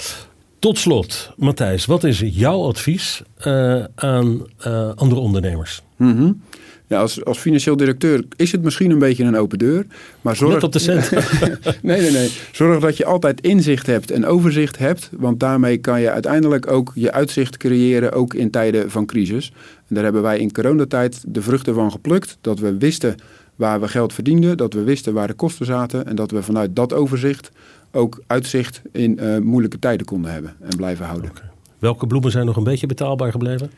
Tot 0.66 0.78
slot, 0.78 1.32
Matthijs, 1.36 1.84
wat 1.84 2.04
is 2.04 2.22
jouw 2.24 2.62
advies 2.62 3.22
uh, 3.46 3.84
aan 3.94 4.46
uh, 4.66 4.90
andere 4.94 5.20
ondernemers? 5.20 5.82
Mm 5.96 6.16
-hmm. 6.16 6.40
ja, 6.86 7.00
als, 7.00 7.24
als 7.24 7.38
financieel 7.38 7.76
directeur 7.76 8.24
is 8.36 8.52
het 8.52 8.62
misschien 8.62 8.90
een 8.90 8.98
beetje 8.98 9.24
een 9.24 9.36
open 9.36 9.58
deur. 9.58 9.86
Maar 10.20 10.36
zorg... 10.36 10.52
Net 10.52 10.62
op 10.62 10.72
de 10.72 10.78
cent. 10.78 11.10
nee, 11.82 12.00
nee, 12.00 12.10
nee. 12.10 12.30
Zorg 12.52 12.80
dat 12.80 12.96
je 12.96 13.04
altijd 13.04 13.40
inzicht 13.40 13.86
hebt 13.86 14.10
en 14.10 14.26
overzicht 14.26 14.78
hebt. 14.78 15.10
Want 15.12 15.40
daarmee 15.40 15.78
kan 15.78 16.00
je 16.00 16.10
uiteindelijk 16.10 16.70
ook 16.70 16.92
je 16.94 17.12
uitzicht 17.12 17.56
creëren, 17.56 18.12
ook 18.12 18.34
in 18.34 18.50
tijden 18.50 18.90
van 18.90 19.06
crisis. 19.06 19.52
En 19.88 19.94
daar 19.94 20.04
hebben 20.04 20.22
wij 20.22 20.38
in 20.38 20.52
coronatijd 20.52 21.24
de 21.26 21.42
vruchten 21.42 21.74
van 21.74 21.90
geplukt. 21.90 22.38
Dat 22.40 22.58
we 22.58 22.76
wisten 22.76 23.14
waar 23.56 23.80
we 23.80 23.88
geld 23.88 24.12
verdienden, 24.12 24.56
dat 24.56 24.72
we 24.72 24.82
wisten 24.82 25.12
waar 25.12 25.26
de 25.26 25.34
kosten 25.34 25.66
zaten. 25.66 26.06
En 26.06 26.16
dat 26.16 26.30
we 26.30 26.42
vanuit 26.42 26.76
dat 26.76 26.92
overzicht 26.92 27.50
ook 27.96 28.22
uitzicht 28.26 28.82
in 28.92 29.18
uh, 29.22 29.38
moeilijke 29.38 29.78
tijden 29.78 30.06
konden 30.06 30.32
hebben 30.32 30.54
en 30.60 30.76
blijven 30.76 31.04
houden. 31.04 31.30
Okay. 31.30 31.48
Welke 31.78 32.06
bloemen 32.06 32.30
zijn 32.30 32.46
nog 32.46 32.56
een 32.56 32.64
beetje 32.64 32.86
betaalbaar 32.86 33.30
gebleven? 33.30 33.70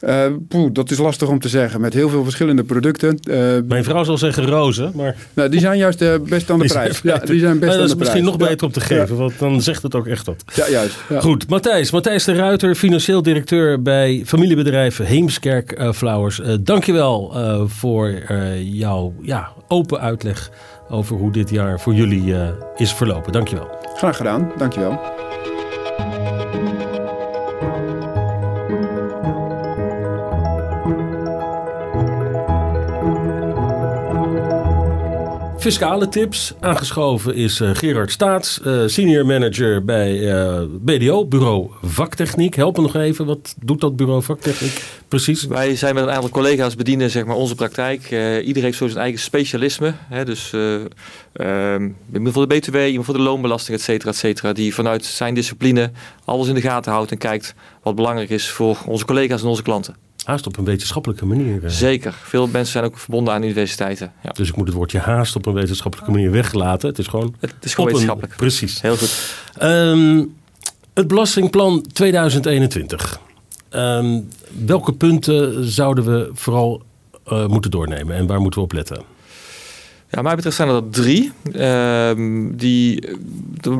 Uh, 0.00 0.26
poeh, 0.48 0.72
dat 0.72 0.90
is 0.90 0.98
lastig 0.98 1.28
om 1.28 1.38
te 1.38 1.48
zeggen. 1.48 1.80
Met 1.80 1.94
heel 1.94 2.08
veel 2.08 2.22
verschillende 2.22 2.64
producten. 2.64 3.18
Uh, 3.30 3.36
Mijn 3.68 3.84
vrouw 3.84 4.04
zal 4.04 4.18
zeggen 4.18 4.46
rozen, 4.46 4.92
maar... 4.94 5.16
Nou, 5.34 5.48
die 5.48 5.60
zijn 5.60 5.78
juist 5.78 6.02
uh, 6.02 6.14
best 6.28 6.50
aan 6.50 6.58
de 6.58 6.66
prijs. 6.74 7.00
Ja, 7.02 7.18
die 7.18 7.40
zijn 7.40 7.58
best 7.58 7.70
nou, 7.70 7.80
dat 7.82 7.90
is 7.90 7.94
misschien 7.94 8.24
nog 8.24 8.36
beter 8.36 8.66
om 8.66 8.72
te 8.72 8.80
geven, 8.80 9.16
want 9.16 9.38
dan 9.38 9.62
zegt 9.62 9.82
het 9.82 9.94
ook 9.94 10.06
echt 10.06 10.26
wat. 10.26 10.44
Ja, 10.54 10.68
juist. 10.70 10.96
Ja. 11.08 11.20
Goed, 11.20 11.48
Matthijs. 11.48 11.90
Matthijs 11.90 12.24
de 12.24 12.32
Ruiter, 12.32 12.74
financieel 12.74 13.22
directeur 13.22 13.82
bij 13.82 14.22
familiebedrijf 14.26 14.96
Heemskerk 14.96 15.94
Flowers. 15.94 16.40
dankjewel 16.60 17.32
voor 17.66 18.22
jouw 18.62 19.14
ja, 19.20 19.52
open 19.68 20.00
uitleg 20.00 20.50
over 20.88 21.16
hoe 21.16 21.32
dit 21.32 21.50
jaar 21.50 21.80
voor 21.80 21.94
jullie 21.94 22.34
is 22.76 22.94
verlopen. 22.94 23.32
Dankjewel. 23.32 23.68
Graag 23.94 24.16
gedaan, 24.16 24.52
dankjewel. 24.56 25.00
Fiscale 35.66 36.08
tips. 36.08 36.52
Aangeschoven 36.60 37.34
is 37.34 37.60
uh, 37.60 37.70
Gerard 37.72 38.10
Staats, 38.10 38.60
uh, 38.64 38.82
senior 38.86 39.26
manager 39.26 39.84
bij 39.84 40.12
uh, 40.12 40.56
eh, 40.56 40.62
BDO, 40.80 41.26
Bureau 41.26 41.70
Vaktechniek. 41.82 42.54
Help 42.54 42.76
me 42.76 42.82
nog 42.82 42.94
even, 42.94 43.26
wat 43.26 43.54
doet 43.60 43.80
dat 43.80 43.96
Bureau 43.96 44.22
Vaktechniek 44.22 44.82
precies? 45.08 45.44
Wij 45.44 45.76
zijn 45.76 45.94
met 45.94 46.04
een 46.04 46.10
aantal 46.10 46.30
collega's 46.30 46.74
bedienen 46.74 47.10
zeg 47.10 47.24
maar, 47.24 47.36
onze 47.36 47.54
praktijk. 47.54 48.02
iedereen 48.40 48.62
heeft 48.62 48.78
zo 48.78 48.86
zijn 48.86 49.02
eigen 49.02 49.20
specialisme. 49.20 49.94
Dus 50.24 50.52
iemand 52.12 52.34
voor 52.34 52.48
de 52.48 52.54
BTW, 52.54 52.76
iemand 52.76 53.04
voor 53.04 53.16
de 53.16 53.22
loonbelasting, 53.22 53.76
et 53.76 53.84
cetera, 53.84 54.10
et 54.10 54.16
cetera. 54.16 54.52
Die 54.52 54.74
vanuit 54.74 55.04
zijn 55.04 55.34
discipline 55.34 55.90
alles 56.24 56.48
in 56.48 56.54
de 56.54 56.60
gaten 56.60 56.92
houdt 56.92 57.10
en 57.10 57.18
kijkt 57.18 57.54
wat 57.82 57.94
belangrijk 57.94 58.30
is 58.30 58.50
voor 58.50 58.78
onze 58.86 59.04
collega's 59.04 59.42
en 59.42 59.48
onze 59.48 59.62
klanten. 59.62 60.05
Haast 60.26 60.46
op 60.46 60.56
een 60.56 60.64
wetenschappelijke 60.64 61.26
manier. 61.26 61.64
Eh. 61.64 61.70
Zeker. 61.70 62.14
Veel 62.22 62.46
mensen 62.46 62.72
zijn 62.72 62.84
ook 62.84 62.98
verbonden 62.98 63.34
aan 63.34 63.42
universiteiten. 63.42 64.12
Ja. 64.22 64.30
Dus 64.30 64.48
ik 64.48 64.56
moet 64.56 64.66
het 64.66 64.76
woordje 64.76 64.98
haast 64.98 65.36
op 65.36 65.46
een 65.46 65.52
wetenschappelijke 65.54 66.12
manier 66.12 66.30
weglaten. 66.30 66.88
Het 66.88 66.98
is 66.98 67.06
gewoon... 67.06 67.34
Het 67.40 67.54
is 67.60 67.74
gewoon 67.74 67.90
wetenschappelijk. 67.90 68.36
precies. 68.36 68.80
Heel 68.80 68.96
goed. 68.96 69.34
Ehm, 69.58 70.24
het 70.94 71.08
belastingplan 71.08 71.84
2021. 71.92 73.20
Ehm, 73.68 74.20
welke 74.64 74.92
punten 74.92 75.64
zouden 75.64 76.04
we 76.04 76.30
vooral 76.32 76.82
uh, 77.32 77.46
moeten 77.46 77.70
doornemen 77.70 78.16
en 78.16 78.26
waar 78.26 78.40
moeten 78.40 78.60
we 78.60 78.66
op 78.66 78.72
letten? 78.72 79.02
Ja, 80.10 80.22
mij 80.22 80.34
betreft 80.34 80.56
zijn 80.56 80.68
er 80.68 80.88
drie. 80.90 81.32
Uh, 81.52 82.10
die 82.56 83.08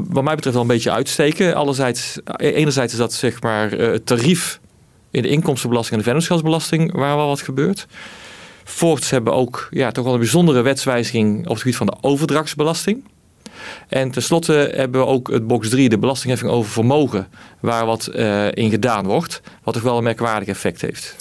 wat 0.09 0.25
mij 0.25 0.35
betreft 0.35 0.55
wel 0.55 0.65
een 0.65 0.67
beetje 0.67 0.93
uitsteken. 0.93 1.55
Allerzijds, 1.55 2.19
enerzijds 2.37 2.93
is 2.93 2.99
dat 2.99 3.13
zeg 3.13 3.43
maar 3.43 3.71
het 3.71 4.07
tarief 4.07 4.61
in 5.17 5.23
de 5.23 5.29
inkomstenbelasting 5.29 5.93
en 5.93 5.99
de 5.99 6.05
vennootschapsbelasting 6.05 6.93
waar 6.93 7.17
wel 7.17 7.27
wat 7.27 7.41
gebeurt. 7.41 7.87
Voorts 8.65 9.11
hebben 9.11 9.33
ook 9.33 9.69
ja, 9.71 9.91
toch 9.91 10.05
wel 10.05 10.13
een 10.13 10.19
bijzondere 10.19 10.63
wetswijziging 10.63 11.39
op 11.39 11.49
het 11.49 11.59
gebied 11.59 11.77
van 11.77 11.87
de 11.87 11.97
overdrachtsbelasting. 12.01 13.05
En 13.89 14.11
tenslotte 14.11 14.73
hebben 14.75 15.01
we 15.01 15.07
ook 15.07 15.31
het 15.31 15.47
box 15.47 15.69
3, 15.69 15.89
de 15.89 15.99
belastingheffing 15.99 16.53
over 16.53 16.71
vermogen, 16.71 17.27
waar 17.61 17.87
wat 17.87 18.11
uh, 18.15 18.47
in 18.53 18.71
gedaan 18.71 19.07
wordt, 19.07 19.41
wat 19.63 19.75
toch 19.75 19.83
wel 19.83 19.97
een 19.97 20.03
merkwaardig 20.03 20.49
effect 20.49 20.81
heeft. 20.81 21.17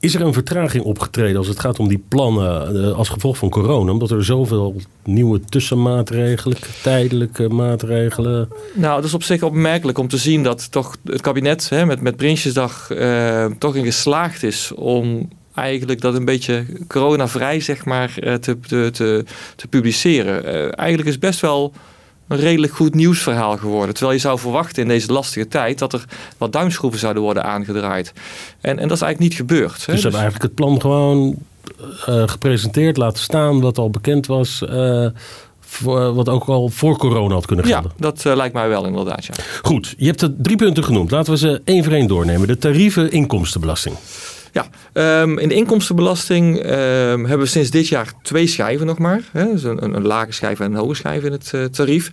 Is 0.00 0.14
er 0.14 0.20
een 0.20 0.32
vertraging 0.32 0.84
opgetreden 0.84 1.36
als 1.36 1.46
het 1.46 1.60
gaat 1.60 1.78
om 1.78 1.88
die 1.88 2.04
plannen 2.08 2.76
uh, 2.76 2.92
als 2.92 3.08
gevolg 3.08 3.36
van 3.36 3.48
corona? 3.48 3.92
Omdat 3.92 4.10
er 4.10 4.24
zoveel 4.24 4.76
nieuwe 5.04 5.40
tussenmaatregelen, 5.40 6.56
tijdelijke 6.82 7.48
maatregelen. 7.48 8.48
Nou, 8.74 8.94
dat 8.96 9.04
is 9.04 9.14
op 9.14 9.22
zich 9.22 9.42
opmerkelijk 9.42 9.98
om 9.98 10.08
te 10.08 10.16
zien 10.16 10.42
dat 10.42 10.72
toch 10.72 10.96
het 11.04 11.20
kabinet 11.20 11.68
hè, 11.68 11.86
met, 11.86 12.00
met 12.00 12.16
Prinsjesdag 12.16 12.90
uh, 12.92 13.44
toch 13.58 13.74
in 13.74 13.84
geslaagd 13.84 14.42
is 14.42 14.72
om 14.74 15.28
eigenlijk 15.60 16.00
dat 16.00 16.14
een 16.14 16.24
beetje 16.24 16.64
coronavrij 16.88 17.60
zeg 17.60 17.84
maar, 17.84 18.14
te, 18.14 18.38
te, 18.40 18.90
te, 18.92 19.24
te 19.56 19.68
publiceren. 19.68 20.44
eigenlijk 20.74 21.08
is 21.08 21.18
best 21.18 21.40
wel 21.40 21.72
een 22.28 22.38
redelijk 22.38 22.72
goed 22.72 22.94
nieuwsverhaal 22.94 23.56
geworden. 23.56 23.94
Terwijl 23.94 24.16
je 24.16 24.22
zou 24.22 24.38
verwachten 24.38 24.82
in 24.82 24.88
deze 24.88 25.12
lastige 25.12 25.48
tijd 25.48 25.78
dat 25.78 25.92
er 25.92 26.04
wat 26.38 26.52
duimschroeven 26.52 27.00
zouden 27.00 27.22
worden 27.22 27.44
aangedraaid. 27.44 28.12
En, 28.60 28.78
en 28.78 28.88
dat 28.88 28.96
is 28.96 29.02
eigenlijk 29.02 29.18
niet 29.18 29.34
gebeurd. 29.34 29.74
Dus 29.74 29.84
ze 29.84 29.90
dus... 29.90 30.02
hebben 30.02 30.20
eigenlijk 30.20 30.42
het 30.42 30.54
plan 30.54 30.80
gewoon 30.80 31.34
uh, 32.08 32.28
gepresenteerd, 32.28 32.96
laten 32.96 33.22
staan, 33.22 33.60
wat 33.60 33.78
al 33.78 33.90
bekend 33.90 34.26
was. 34.26 34.62
Uh, 34.70 35.06
voor, 35.60 36.14
wat 36.14 36.28
ook 36.28 36.44
al 36.44 36.68
voor 36.68 36.98
corona 36.98 37.34
had 37.34 37.46
kunnen 37.46 37.64
gelden. 37.64 37.90
Ja, 37.96 38.02
dat 38.02 38.24
uh, 38.26 38.36
lijkt 38.36 38.54
mij 38.54 38.68
wel 38.68 38.86
inderdaad. 38.86 39.24
Ja. 39.24 39.34
Goed, 39.62 39.94
je 39.96 40.06
hebt 40.06 40.22
er 40.22 40.34
drie 40.36 40.56
punten 40.56 40.84
genoemd. 40.84 41.10
Laten 41.10 41.32
we 41.32 41.38
ze 41.38 41.60
één 41.64 41.84
voor 41.84 41.92
één 41.92 42.06
doornemen. 42.06 42.46
De 42.48 42.58
tarieven 42.58 43.10
inkomstenbelasting. 43.10 43.96
Ja, 44.52 44.68
um, 45.22 45.38
in 45.38 45.48
de 45.48 45.54
inkomstenbelasting 45.54 46.56
um, 46.56 46.64
hebben 47.20 47.38
we 47.38 47.46
sinds 47.46 47.70
dit 47.70 47.88
jaar 47.88 48.12
twee 48.22 48.46
schijven 48.46 48.86
nog 48.86 48.98
maar. 48.98 49.20
Hè? 49.32 49.52
Dus 49.52 49.62
een, 49.62 49.94
een, 49.94 50.06
lage 50.06 50.32
schijf 50.32 50.60
en 50.60 50.72
een 50.72 50.78
hoge 50.78 50.94
schijf 50.94 51.24
in 51.24 51.32
het 51.32 51.50
uh, 51.54 51.64
tarief. 51.64 52.10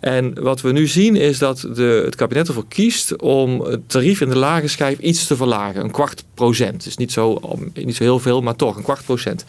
En 0.00 0.42
wat 0.42 0.60
we 0.60 0.72
nu 0.72 0.86
zien 0.86 1.16
is 1.16 1.38
dat 1.38 1.60
de, 1.74 2.02
het 2.04 2.14
kabinet 2.14 2.48
ervoor 2.48 2.68
kiest 2.68 3.16
om 3.16 3.60
het 3.60 3.88
tarief 3.88 4.20
in 4.20 4.28
de 4.28 4.38
lage 4.38 4.68
schijf 4.68 4.98
iets 4.98 5.26
te 5.26 5.36
verlagen. 5.36 5.84
Een 5.84 5.90
kwart 5.90 6.24
procent. 6.34 6.84
Dus 6.84 6.96
niet 6.96 7.12
zo, 7.12 7.40
niet 7.74 7.96
zo 7.96 8.02
heel 8.02 8.18
veel, 8.18 8.40
maar 8.40 8.56
toch 8.56 8.76
een 8.76 8.82
kwart 8.82 9.04
procent. 9.04 9.44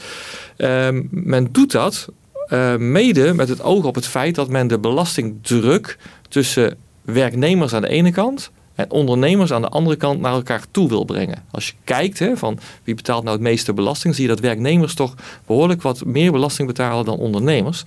Um, 0.58 1.08
men 1.12 1.48
doet 1.52 1.72
dat 1.72 2.08
uh, 2.50 2.76
mede 2.76 3.34
met 3.34 3.50
het 3.50 3.62
oog 3.62 3.86
op 3.86 3.96
het 3.96 4.08
feit 4.08 4.36
dat 4.36 4.50
men 4.50 4.68
de 4.68 4.80
belastingdruk 4.80 5.98
tussen 6.30 6.78
werknemers 7.02 7.74
aan 7.74 7.82
de 7.82 7.88
ene 7.88 8.12
kant 8.12 8.52
en 8.76 8.92
ondernemers 8.92 9.52
aan 9.52 9.62
de 9.62 9.70
andere 9.70 9.96
kant 9.96 10.22
naar 10.22 10.34
elkaar 10.34 10.64
toe 10.72 10.90
wil 10.90 11.04
brengen. 11.04 11.44
Als 11.52 11.68
je 11.68 11.74
kijkt 11.84 12.20
hè, 12.20 12.38
van 12.38 12.60
wie 12.84 12.96
betaalt 12.96 13.24
nou 13.24 13.36
het 13.36 13.46
meeste 13.46 13.74
belasting, 13.74 14.16
zie 14.16 14.24
je 14.24 14.30
dat 14.30 14.40
werknemers 14.40 14.94
toch 14.94 15.14
behoorlijk 15.46 15.82
wat 15.82 16.06
meer 16.06 16.32
belasting 16.32 16.68
betalen 16.68 17.06
dan 17.06 17.18
ondernemers. 17.18 17.84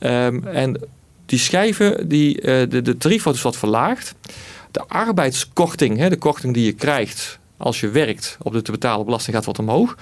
Um, 0.00 0.46
en 0.46 0.80
die 1.26 1.38
schijven, 1.38 2.08
die, 2.08 2.40
uh, 2.40 2.44
de, 2.44 2.82
de 2.82 2.96
tarief 2.96 3.22
wordt 3.22 3.38
dus 3.38 3.46
wat 3.46 3.56
verlaagd. 3.56 4.14
De 4.70 4.84
arbeidskorting, 4.88 5.98
hè, 5.98 6.08
de 6.08 6.16
korting 6.16 6.54
die 6.54 6.64
je 6.64 6.72
krijgt 6.72 7.38
als 7.56 7.80
je 7.80 7.88
werkt 7.88 8.36
op 8.42 8.52
de 8.52 8.62
te 8.62 8.70
betalen 8.70 9.04
belasting 9.04 9.36
gaat 9.36 9.44
wat 9.44 9.58
omhoog. 9.58 9.96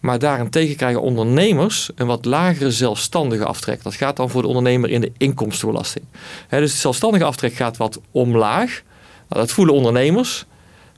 Maar 0.00 0.18
daarentegen 0.18 0.76
krijgen 0.76 1.02
ondernemers 1.02 1.90
een 1.94 2.06
wat 2.06 2.24
lagere 2.24 2.70
zelfstandige 2.70 3.44
aftrek. 3.44 3.82
Dat 3.82 3.94
gaat 3.94 4.16
dan 4.16 4.30
voor 4.30 4.42
de 4.42 4.48
ondernemer 4.48 4.90
in 4.90 5.00
de 5.00 5.12
inkomstenbelasting. 5.16 6.04
dus 6.48 6.72
de 6.72 6.78
zelfstandige 6.78 7.24
aftrek 7.24 7.52
gaat 7.52 7.76
wat 7.76 8.00
omlaag. 8.10 8.82
Nou, 9.30 9.42
dat 9.42 9.52
voelen 9.52 9.74
ondernemers. 9.74 10.46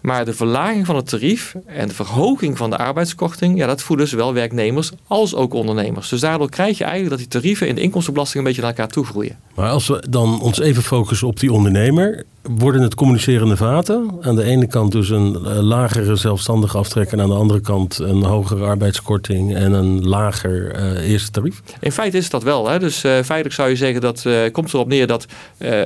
Maar 0.02 0.24
de 0.24 0.32
verlaging 0.32 0.86
van 0.86 0.96
het 0.96 1.08
tarief 1.08 1.54
en 1.66 1.88
de 1.88 1.94
verhoging 1.94 2.56
van 2.56 2.70
de 2.70 2.78
arbeidskorting, 2.78 3.58
ja, 3.58 3.66
dat 3.66 3.82
voelen 3.82 4.08
zowel 4.08 4.34
werknemers 4.34 4.90
als 5.06 5.34
ook 5.34 5.54
ondernemers. 5.54 6.08
Dus 6.08 6.20
daardoor 6.20 6.50
krijg 6.50 6.78
je 6.78 6.84
eigenlijk 6.84 7.10
dat 7.10 7.30
die 7.30 7.40
tarieven 7.40 7.68
in 7.68 7.74
de 7.74 7.80
inkomstenbelasting 7.80 8.38
een 8.38 8.44
beetje 8.44 8.60
naar 8.60 8.70
elkaar 8.70 8.88
toe 8.88 9.04
groeien. 9.04 9.38
Maar 9.54 9.70
als 9.70 9.86
we 9.86 10.04
dan 10.08 10.40
ons 10.40 10.60
even 10.60 10.82
focussen 10.82 11.26
op 11.26 11.40
die 11.40 11.52
ondernemer, 11.52 12.24
worden 12.42 12.82
het 12.82 12.94
communicerende 12.94 13.56
vaten. 13.56 14.10
Aan 14.20 14.36
de 14.36 14.44
ene 14.44 14.66
kant 14.66 14.92
dus 14.92 15.10
een 15.10 15.34
eh, 15.44 15.58
lagere 15.58 16.16
zelfstandige 16.16 16.78
aftrek 16.78 17.12
en 17.12 17.20
aan 17.20 17.28
de 17.28 17.34
andere 17.34 17.60
kant 17.60 17.98
een 17.98 18.22
hogere 18.22 18.64
arbeidskorting 18.64 19.54
en 19.54 19.72
een 19.72 20.08
lager 20.08 20.76
uh, 20.76 21.10
eerste 21.10 21.30
tarief? 21.30 21.62
In 21.80 21.92
feite 21.92 22.16
is 22.16 22.30
dat 22.30 22.42
wel. 22.42 22.68
Hè? 22.68 22.78
Dus 22.78 23.04
uh, 23.04 23.12
feitelijk 23.12 23.54
zou 23.54 23.68
je 23.68 23.76
zeggen 23.76 24.00
dat 24.00 24.26
komt 24.52 24.74
erop 24.74 24.88
neer 24.88 25.06
dat 25.06 25.26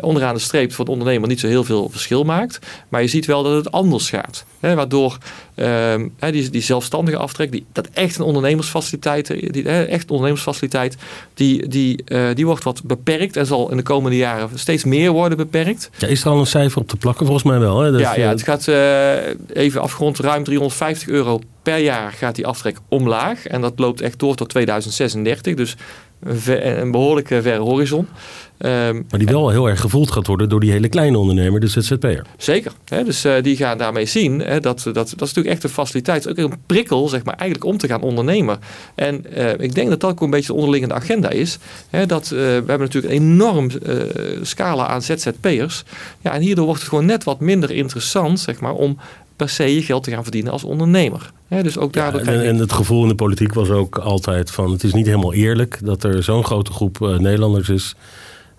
onderaan 0.00 0.34
de 0.34 0.40
streep 0.40 0.72
voor 0.72 0.84
de 0.84 0.90
ondernemer 0.90 1.28
niet 1.28 1.40
zo 1.40 1.46
heel 1.46 1.64
veel 1.64 1.88
verschil 1.88 2.24
maakt. 2.24 2.58
Maar 2.88 3.02
je 3.02 3.08
ziet 3.08 3.26
wel 3.26 3.42
dat 3.42 3.64
het 3.64 3.72
anders 3.72 4.08
gaat. 4.08 4.44
Hè? 4.60 4.74
Waardoor 4.74 5.18
Ehm, 5.56 6.08
die, 6.18 6.50
die 6.50 6.62
zelfstandige 6.62 7.16
aftrek, 7.16 7.52
die, 7.52 7.66
dat 7.72 7.88
echt 7.92 8.18
een 8.18 8.24
ondernemersfaciliteit, 8.24 9.30
eh, 9.30 9.50
die, 9.50 9.68
echt 9.68 10.10
ondernemersfaciliteit, 10.10 10.96
die, 11.34 11.68
die, 11.68 12.02
uh, 12.06 12.28
die 12.34 12.46
wordt 12.46 12.64
wat 12.64 12.82
beperkt 12.84 13.36
en 13.36 13.46
zal 13.46 13.70
in 13.70 13.76
de 13.76 13.82
komende 13.82 14.16
jaren 14.16 14.48
steeds 14.54 14.84
meer 14.84 15.10
worden 15.10 15.38
beperkt. 15.38 15.90
Ja, 15.98 16.06
is 16.06 16.24
er 16.24 16.30
al 16.30 16.38
een 16.38 16.46
cijfer 16.46 16.80
op 16.80 16.88
te 16.88 16.96
plakken? 16.96 17.26
Volgens 17.26 17.46
mij 17.46 17.58
wel. 17.58 17.80
Hè? 17.80 17.88
ja, 17.88 18.16
ja, 18.16 18.28
het 18.28 18.42
gaat 18.42 18.66
uh, 18.66 19.14
even 19.52 19.80
afgerond 19.80 20.18
ruim 20.18 20.44
350 20.44 21.08
euro 21.08 21.40
per 21.62 21.78
jaar 21.78 22.12
gaat 22.12 22.34
die 22.34 22.46
aftrek 22.46 22.78
omlaag. 22.88 23.46
En 23.46 23.60
dat 23.60 23.72
loopt 23.76 24.00
echt 24.00 24.18
door 24.18 24.34
tot 24.34 24.48
2036. 24.48 25.54
Dus 25.54 25.76
een 26.20 26.90
behoorlijke 26.90 27.42
verre 27.42 27.60
horizon. 27.60 28.06
Um, 28.58 29.06
maar 29.10 29.18
die 29.18 29.28
wel 29.28 29.50
heel 29.50 29.68
erg 29.68 29.80
gevoeld 29.80 30.10
gaat 30.10 30.26
worden 30.26 30.48
door 30.48 30.60
die 30.60 30.70
hele 30.70 30.88
kleine 30.88 31.18
ondernemer, 31.18 31.60
de 31.60 31.66
ZZP'er. 31.66 32.26
Zeker. 32.36 32.72
Hè? 32.84 33.04
Dus 33.04 33.24
uh, 33.24 33.42
die 33.42 33.56
gaan 33.56 33.78
daarmee 33.78 34.06
zien 34.06 34.40
hè, 34.40 34.60
dat, 34.60 34.80
dat, 34.82 34.94
dat 34.94 35.06
is 35.06 35.18
natuurlijk 35.18 35.54
echt 35.54 35.64
een 35.64 35.70
faciliteit. 35.70 36.28
Ook 36.28 36.36
een 36.36 36.52
prikkel, 36.66 37.08
zeg 37.08 37.24
maar, 37.24 37.34
eigenlijk 37.34 37.70
om 37.70 37.78
te 37.78 37.86
gaan 37.86 38.02
ondernemen. 38.02 38.58
En 38.94 39.24
uh, 39.36 39.52
ik 39.58 39.74
denk 39.74 39.88
dat 39.88 40.00
dat 40.00 40.10
ook 40.10 40.20
een 40.20 40.30
beetje 40.30 40.52
de 40.52 40.58
onderliggende 40.58 40.94
agenda 40.94 41.30
is. 41.30 41.58
Hè, 41.90 42.06
dat, 42.06 42.24
uh, 42.24 42.38
we 42.38 42.44
hebben 42.44 42.78
natuurlijk 42.78 43.14
een 43.14 43.20
enorm 43.20 43.70
scala 44.42 44.86
aan 44.86 45.02
ZZP'ers. 45.02 45.84
Ja, 46.20 46.32
en 46.32 46.40
hierdoor 46.40 46.64
wordt 46.64 46.80
het 46.80 46.88
gewoon 46.88 47.06
net 47.06 47.24
wat 47.24 47.40
minder 47.40 47.70
interessant, 47.70 48.40
zeg 48.40 48.60
maar, 48.60 48.74
om 48.74 48.98
per 49.36 49.48
se 49.48 49.74
je 49.74 49.82
geld 49.82 50.02
te 50.02 50.10
gaan 50.10 50.22
verdienen 50.22 50.52
als 50.52 50.64
ondernemer. 50.64 51.32
dus 51.48 51.78
ook 51.78 51.92
daardoor 51.92 52.24
ja, 52.24 52.26
en, 52.26 52.44
en, 52.44 52.56
het 52.56 52.72
gevoel 52.72 53.02
in 53.02 53.08
de 53.08 53.14
politiek 53.14 53.54
was 53.54 53.70
ook 53.70 53.98
altijd 53.98 54.50
van... 54.50 54.72
het 54.72 54.84
is 54.84 54.92
niet 54.92 55.06
helemaal 55.06 55.34
eerlijk 55.34 55.78
dat 55.82 56.04
er 56.04 56.22
zo'n 56.22 56.44
grote 56.44 56.72
groep 56.72 56.98
Nederlanders 57.00 57.68
is 57.68 57.94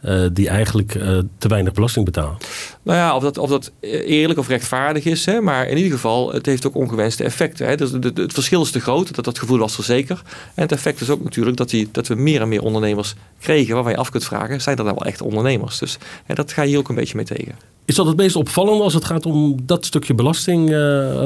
eh, 0.02 0.22
die 0.34 0.50
eigenlijk 0.50 0.96
eh, 0.96 1.18
te 1.38 1.48
weinig 1.48 1.74
belasting 1.74 2.06
betalen. 2.06 2.38
Nou 2.84 2.98
ja, 2.98 3.16
of 3.16 3.22
dat, 3.22 3.38
of 3.38 3.50
dat 3.50 3.72
eerlijk 3.82 4.40
of 4.40 4.48
rechtvaardig 4.48 5.06
is. 5.06 5.26
Hè, 5.26 5.42
maar 5.42 5.68
in 5.68 5.78
ieder 5.78 5.92
geval, 5.92 6.34
het 6.34 6.46
heeft 6.46 6.68
ook 6.68 6.76
ongewenste 6.76 7.24
effecten. 7.24 7.68
Hè. 7.68 7.76
Dus 7.76 7.92
het 7.92 8.34
verschil 8.34 8.62
is 8.62 8.72
te 8.72 8.80
groot. 8.80 9.16
Dat, 9.16 9.26
dat 9.26 9.40
gevoel 9.40 9.58
was 9.58 9.78
er 9.78 9.84
zeker. 9.84 10.22
En 10.54 10.62
het 10.62 10.72
effect 10.72 11.02
is 11.02 11.10
ook 11.10 11.24
natuurlijk 11.24 11.58
dat, 11.58 11.70
die, 11.70 11.90
dat 11.92 12.08
we 12.08 12.16
meer 12.16 12.42
en 12.42 12.48
meer 12.48 12.62
ondernemers 12.62 13.16
kregen. 13.40 13.74
Waarvan 13.74 13.92
je 13.92 13.98
af 13.98 14.10
kunt 14.10 14.26
vragen, 14.26 14.62
zijn 14.62 14.76
dat 14.76 14.86
nou 14.86 14.98
wel 14.98 15.08
echt 15.08 15.22
ondernemers? 15.22 15.80
Dus 15.80 15.98
hè, 16.26 16.34
dat 16.34 16.52
ga 16.52 16.62
je 16.62 16.68
hier 16.68 16.78
ook 16.78 16.90
een 16.90 16.96
beetje 16.96 17.16
mee 17.16 17.26
tegen. 17.26 17.56
Is 17.86 17.96
dat 17.96 18.06
het 18.06 18.18
meest 18.18 18.36
opvallende 18.36 18.84
als 18.84 18.94
het 18.94 19.06
gaat 19.06 19.26
om 19.26 19.60
dat 19.66 19.86
stukje 19.86 20.14
belasting 20.14 20.70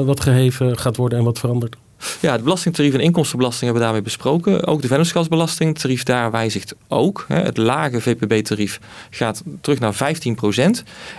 wat 0.04 0.20
geheven 0.20 0.78
gaat 0.78 0.96
worden 0.96 1.18
en 1.18 1.24
wat 1.24 1.38
verandert? 1.38 1.76
Ja, 2.20 2.32
het 2.32 2.42
belastingtarief 2.42 2.94
en 2.94 3.00
inkomstenbelasting 3.00 3.62
hebben 3.64 3.80
we 3.80 3.86
daarmee 3.86 4.04
besproken. 4.04 4.66
Ook 4.66 4.82
de 4.82 4.88
vennootschapsbelasting, 4.88 5.78
tarief 5.78 6.02
daar 6.02 6.30
wijzigt 6.30 6.74
ook. 6.88 7.24
Het 7.28 7.56
lage 7.56 8.00
VPB-tarief 8.00 8.80
gaat 9.10 9.42
terug 9.60 9.78
naar 9.78 9.94
15% 9.94 9.98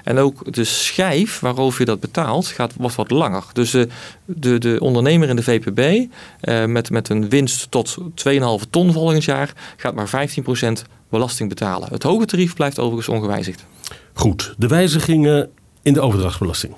En 0.03 0.17
ook 0.17 0.53
de 0.53 0.63
schijf 0.63 1.39
waarover 1.39 1.79
je 1.79 1.85
dat 1.85 1.99
betaalt, 1.99 2.47
gaat, 2.47 2.73
wordt 2.77 2.95
wat 2.95 3.11
langer. 3.11 3.43
Dus 3.53 3.71
de, 3.71 3.87
de, 4.25 4.57
de 4.57 4.77
ondernemer 4.79 5.29
in 5.29 5.35
de 5.35 5.43
VPB 5.43 6.09
eh, 6.39 6.65
met, 6.65 6.89
met 6.89 7.09
een 7.09 7.29
winst 7.29 7.71
tot 7.71 7.97
2,5 8.27 8.41
ton 8.69 8.91
volgend 8.91 9.23
jaar 9.23 9.53
gaat 9.77 9.95
maar 9.95 10.29
15% 10.69 10.71
belasting 11.09 11.49
betalen. 11.49 11.89
Het 11.91 12.03
hoge 12.03 12.25
tarief 12.25 12.53
blijft 12.53 12.79
overigens 12.79 13.09
ongewijzigd. 13.09 13.65
Goed, 14.13 14.53
de 14.57 14.67
wijzigingen 14.67 15.49
in 15.81 15.93
de 15.93 16.01
overdrachtsbelasting. 16.01 16.73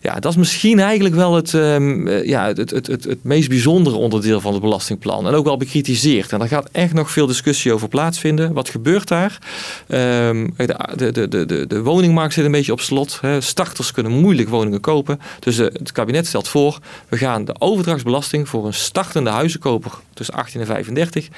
Ja, 0.00 0.14
dat 0.14 0.30
is 0.30 0.38
misschien 0.38 0.78
eigenlijk 0.78 1.14
wel 1.14 1.34
het, 1.34 1.52
um, 1.52 2.08
ja, 2.08 2.46
het, 2.46 2.56
het, 2.70 2.70
het, 2.70 3.04
het, 3.04 3.18
meest 3.22 3.48
bijzondere 3.48 3.96
onderdeel 3.96 4.40
van 4.40 4.52
het 4.52 4.62
belastingplan. 4.62 5.26
En 5.26 5.34
ook 5.34 5.44
wel 5.44 5.56
bekritiseerd. 5.56 6.32
En 6.32 6.38
daar 6.38 6.48
gaat 6.48 6.68
echt 6.72 6.92
nog 6.92 7.10
veel 7.10 7.26
discussie 7.26 7.72
over 7.72 7.88
plaatsvinden. 7.88 8.52
Wat 8.52 8.68
gebeurt 8.68 9.08
daar? 9.08 9.38
Um, 9.88 10.54
de, 10.56 11.12
de, 11.12 11.28
de, 11.28 11.46
de, 11.46 11.66
de 11.66 11.82
woningmarkt 11.82 12.34
zit 12.34 12.44
een 12.44 12.50
beetje 12.50 12.72
op 12.72 12.80
slot. 12.80 13.18
Hè. 13.20 13.40
Starters 13.40 13.92
kunnen 13.92 14.12
moeilijk 14.12 14.48
woningen 14.48 14.80
kopen. 14.80 15.20
Dus 15.40 15.56
het 15.56 15.92
kabinet 15.92 16.26
stelt 16.26 16.48
voor, 16.48 16.78
we 17.08 17.16
gaan 17.16 17.44
de 17.44 17.54
overdrachtsbelasting 17.58 18.48
voor 18.48 18.66
een 18.66 18.74
startende 18.74 19.30
huizenkoper 19.30 19.92
tussen 20.14 20.34
18 20.34 20.60
en 20.60 20.66
35, 20.66 21.28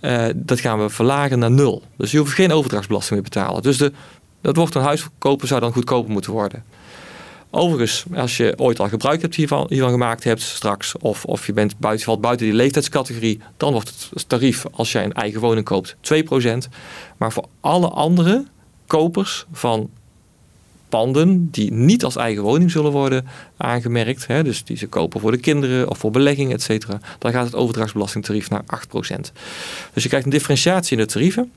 uh, 0.00 0.24
dat 0.34 0.60
gaan 0.60 0.82
we 0.82 0.90
verlagen 0.90 1.38
naar 1.38 1.50
nul. 1.50 1.82
Dus 1.96 2.10
je 2.10 2.18
hoeft 2.18 2.32
geen 2.32 2.52
overdrachtsbelasting 2.52 3.20
meer 3.20 3.30
betalen. 3.30 3.62
Dus 3.62 3.76
de, 3.76 3.92
dat 4.40 4.56
wordt 4.56 4.74
een 4.74 4.82
huis 4.82 5.06
kopen 5.18 5.48
zou 5.48 5.60
dan 5.60 5.72
goedkoper 5.72 6.12
moeten 6.12 6.32
worden. 6.32 6.64
Overigens, 7.50 8.04
als 8.14 8.36
je 8.36 8.54
ooit 8.56 8.80
al 8.80 8.88
gebruik 8.88 9.22
hebt 9.22 9.34
hiervan, 9.34 9.66
hiervan 9.68 9.90
gemaakt 9.90 10.24
hebt 10.24 10.40
straks, 10.40 10.96
of, 10.98 11.24
of 11.24 11.46
je 11.46 11.52
bent 11.52 11.78
buiten, 11.78 12.04
valt 12.04 12.20
buiten 12.20 12.46
die 12.46 12.54
leeftijdscategorie, 12.54 13.40
dan 13.56 13.72
wordt 13.72 14.08
het 14.14 14.28
tarief 14.28 14.64
als 14.72 14.92
jij 14.92 15.04
een 15.04 15.12
eigen 15.12 15.40
woning 15.40 15.64
koopt 15.64 15.96
2%. 15.96 15.98
Maar 17.16 17.32
voor 17.32 17.48
alle 17.60 17.88
andere 17.88 18.44
kopers 18.86 19.46
van 19.52 19.90
panden 20.88 21.50
die 21.50 21.72
niet 21.72 22.04
als 22.04 22.16
eigen 22.16 22.42
woning 22.42 22.70
zullen 22.70 22.92
worden 22.92 23.26
aangemerkt, 23.56 24.26
hè, 24.26 24.42
dus 24.42 24.64
die 24.64 24.76
ze 24.76 24.86
kopen 24.86 25.20
voor 25.20 25.30
de 25.30 25.38
kinderen 25.38 25.90
of 25.90 25.98
voor 25.98 26.10
belegging, 26.10 26.52
et 26.52 26.62
cetera, 26.62 27.00
dan 27.18 27.32
gaat 27.32 27.44
het 27.44 27.54
overdrachtsbelastingtarief 27.54 28.50
naar 28.50 28.64
8%. 28.64 29.32
Dus 29.92 30.02
je 30.02 30.08
krijgt 30.08 30.26
een 30.26 30.32
differentiatie 30.32 30.96
in 30.96 31.02
de 31.02 31.12
tarieven. 31.12 31.52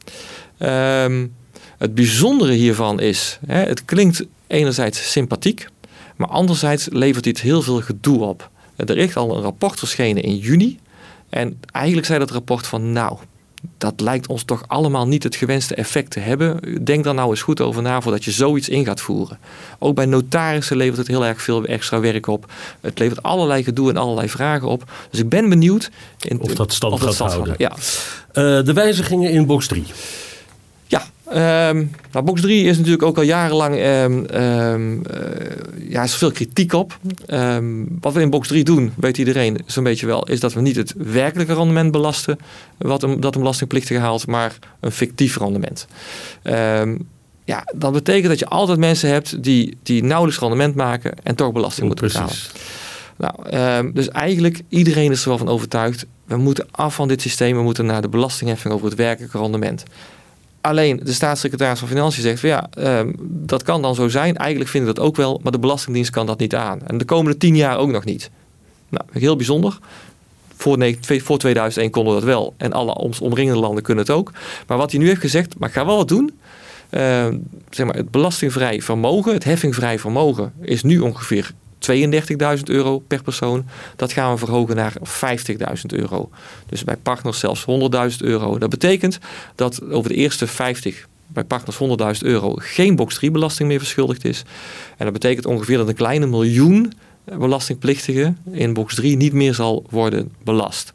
Um, 0.60 1.36
het 1.78 1.96
bijzondere 1.96 2.52
hiervan 2.52 3.00
is, 3.00 3.40
hè, 3.46 3.60
het 3.60 3.86
klinkt 3.86 4.26
enerzijds 4.48 5.12
sympathiek, 5.12 5.68
maar 6.20 6.30
anderzijds 6.30 6.88
levert 6.92 7.24
dit 7.24 7.42
heel 7.42 7.62
veel 7.62 7.82
gedoe 7.82 8.24
op. 8.24 8.50
Er 8.76 8.98
is 8.98 9.16
al 9.16 9.36
een 9.36 9.42
rapport 9.42 9.80
verschenen 9.80 10.24
in 10.24 10.38
juni. 10.38 10.80
En 11.30 11.60
eigenlijk 11.72 12.08
zei 12.08 12.20
dat 12.20 12.32
rapport 12.32 12.68
van 12.68 12.92
nou, 12.92 13.18
dat 13.78 14.02
lijkt 14.02 14.28
ons 14.28 14.44
toch 14.44 14.64
allemaal 14.68 15.08
niet 15.08 15.24
het 15.24 15.36
gewenste 15.36 15.76
effect 15.76 16.12
te 16.12 16.20
hebben. 16.20 16.60
Denk 16.86 17.04
daar 17.04 17.14
nou 17.14 17.30
eens 17.30 17.42
goed 17.42 17.62
over 17.62 17.82
na 17.82 18.02
voordat 18.02 18.24
je 18.24 18.32
zoiets 18.32 18.70
in 18.70 18.86
gaat 18.86 19.02
voeren. 19.02 19.40
Ook 19.78 19.96
bij 19.96 20.06
notarissen 20.06 20.78
levert 20.78 20.98
het 20.98 21.08
heel 21.08 21.26
erg 21.26 21.42
veel 21.42 21.66
extra 21.66 22.00
werk 22.00 22.28
op. 22.28 22.52
Het 22.82 23.00
levert 23.00 23.24
allerlei 23.24 23.64
gedoe 23.64 23.90
en 23.90 23.98
allerlei 23.98 24.30
vragen 24.30 24.68
op. 24.68 24.92
Dus 25.10 25.20
ik 25.20 25.30
ben 25.30 25.50
benieuwd 25.50 25.92
in, 26.22 26.40
of 26.40 26.54
dat 26.54 26.74
stand 26.74 27.02
gaat 27.02 27.18
houden. 27.18 27.56
Ja. 27.58 27.72
Uh, 27.72 28.66
de 28.66 28.74
wijzigingen 28.74 29.32
in 29.32 29.46
box 29.46 29.68
3. 29.68 29.86
Um, 31.34 31.92
nou, 32.12 32.26
box 32.26 32.42
3 32.42 32.64
is 32.64 32.78
natuurlijk 32.78 33.04
ook 33.04 33.18
al 33.18 33.24
jarenlang. 33.24 33.76
Um, 33.76 34.42
um, 34.42 35.02
ja, 35.88 36.04
is 36.04 36.16
veel 36.16 36.32
kritiek 36.32 36.74
op. 36.74 36.98
wat 38.00 38.14
we 38.14 38.22
in 38.22 38.30
box 38.30 38.48
3 38.48 38.64
doen, 38.64 38.94
weet 38.98 39.18
iedereen 39.18 39.60
zo'n 39.66 39.84
beetje 39.84 40.06
wel, 40.06 40.28
is 40.28 40.40
dat 40.40 40.54
we 40.54 40.62
niet 40.62 40.76
het 40.76 40.94
werkelijke 40.98 41.54
rendement 41.54 41.92
belasten. 41.92 42.38
wat 42.78 43.04
een, 43.04 43.20
dat 43.20 43.36
een 43.36 43.42
belastingplichtige 43.42 44.00
haalt, 44.00 44.28
maar 44.28 44.60
een 44.80 44.92
fictief 44.92 45.38
rendement. 45.38 45.88
ja, 47.46 47.64
dat 47.76 47.92
betekent 47.92 48.28
dat 48.28 48.40
je 48.40 48.48
altijd 48.48 48.78
mensen 48.78 49.10
hebt 49.10 49.44
die, 49.44 49.78
die 49.84 50.04
nauwelijks 50.04 50.40
rendement 50.40 50.76
maken 50.76 51.14
en 51.24 51.36
toch 51.36 51.52
belasting 51.52 51.88
moeten 51.88 52.08
betalen. 52.08 52.36
Nou, 53.18 53.92
dus 53.94 54.10
eigenlijk 54.10 54.62
iedereen 54.70 55.12
is 55.12 55.22
er 55.22 55.30
wel 55.30 55.38
van 55.38 55.50
overtuigd. 55.50 56.06
We 56.26 56.38
moeten 56.38 56.68
af 56.72 56.96
van 56.96 57.08
dit 57.08 57.22
systeem. 57.22 57.56
We 57.56 57.64
moeten 57.64 57.86
naar 57.86 58.02
de 58.02 58.10
belastingheffing 58.10 58.74
over 58.74 58.86
het 58.86 58.96
werkelijke 58.96 59.38
rendement. 59.38 59.84
Alleen 60.62 61.00
de 61.04 61.14
staatssecretaris 61.14 61.80
van 61.80 61.88
Financiën 61.88 62.24
zegt 62.24 62.40
van 62.40 62.50
ja, 62.50 62.68
ehm, 62.74 63.12
dat 63.22 63.64
kan 63.64 63.82
dan 63.82 63.96
zo 63.96 64.08
zijn. 64.08 64.36
Eigenlijk 64.38 64.70
vinden 64.70 64.90
we 64.90 64.96
dat 64.96 65.06
ook 65.06 65.16
wel, 65.16 65.40
maar 65.44 65.52
de 65.52 65.60
Belastingdienst 65.60 66.12
kan 66.12 66.26
dat 66.26 66.40
niet 66.40 66.56
aan. 66.56 66.80
En 66.88 66.98
de 66.98 67.06
komende 67.06 67.38
tien 67.38 67.56
jaar 67.56 67.78
ook 67.78 67.92
nog 67.92 68.06
niet. 68.06 68.30
Nou, 68.90 69.06
heel 69.12 69.36
bijzonder. 69.36 69.80
Voor, 70.56 70.96
voor 71.02 71.38
2001 71.38 71.90
konden 71.90 72.14
we 72.14 72.20
dat 72.20 72.30
wel. 72.30 72.54
En 72.58 72.74
alle 72.74 72.94
omringende 73.22 73.60
landen 73.60 73.84
kunnen 73.84 74.04
het 74.04 74.14
ook. 74.14 74.32
Maar 74.68 74.78
wat 74.78 74.92
hij 74.92 75.00
nu 75.00 75.08
heeft 75.08 75.22
gezegd, 75.22 75.60
maar 75.60 75.70
ik 75.70 75.76
ga 75.76 75.86
wel 75.86 75.98
wat 75.98 76.08
doen. 76.08 76.40
Uh, 76.90 77.28
zeg 77.70 77.86
maar, 77.86 77.96
het 77.96 78.12
belastingvrij 78.12 78.82
vermogen, 78.82 79.34
het 79.34 79.44
heffingvrij 79.44 80.00
vermogen, 80.00 80.54
is 80.62 80.84
nu 80.84 81.00
ongeveer 81.00 81.52
32.000 81.92 82.64
euro 82.64 83.00
per 83.00 83.24
persoon. 83.24 83.66
Dat 83.96 84.12
gaan 84.12 84.32
we 84.32 84.38
verhogen 84.38 84.76
naar 84.76 84.94
50.000 84.94 85.86
euro. 85.88 86.30
Dus 86.66 86.84
bij 86.84 86.98
partners 86.98 87.40
zelfs 87.40 87.66
100.000 88.12 88.18
euro. 88.18 88.58
Dat 88.58 88.70
betekent 88.70 89.20
dat 89.56 89.84
over 89.92 90.10
de 90.10 90.16
eerste 90.16 90.48
50 90.48 91.08
bij 91.28 91.44
partners 91.44 91.78
100.000 92.22 92.28
euro 92.28 92.54
geen 92.56 92.96
box 92.96 93.16
3 93.16 93.32
belasting 93.32 93.70
meer 93.70 93.80
verschuldigd 93.80 94.26
is. 94.26 94.44
En 94.98 95.04
dat 95.06 95.14
betekent 95.14 95.46
ongeveer 95.46 95.78
dat 95.78 95.88
een 95.88 95.96
kleine 95.96 96.26
miljoen 96.26 96.94
belastingplichtigen 97.24 98.38
in 98.52 98.74
box 98.74 98.96
3 98.96 99.18
niet 99.18 99.34
meer 99.34 99.54
zal 99.54 99.86
worden 99.90 100.32
belast. 100.44 100.92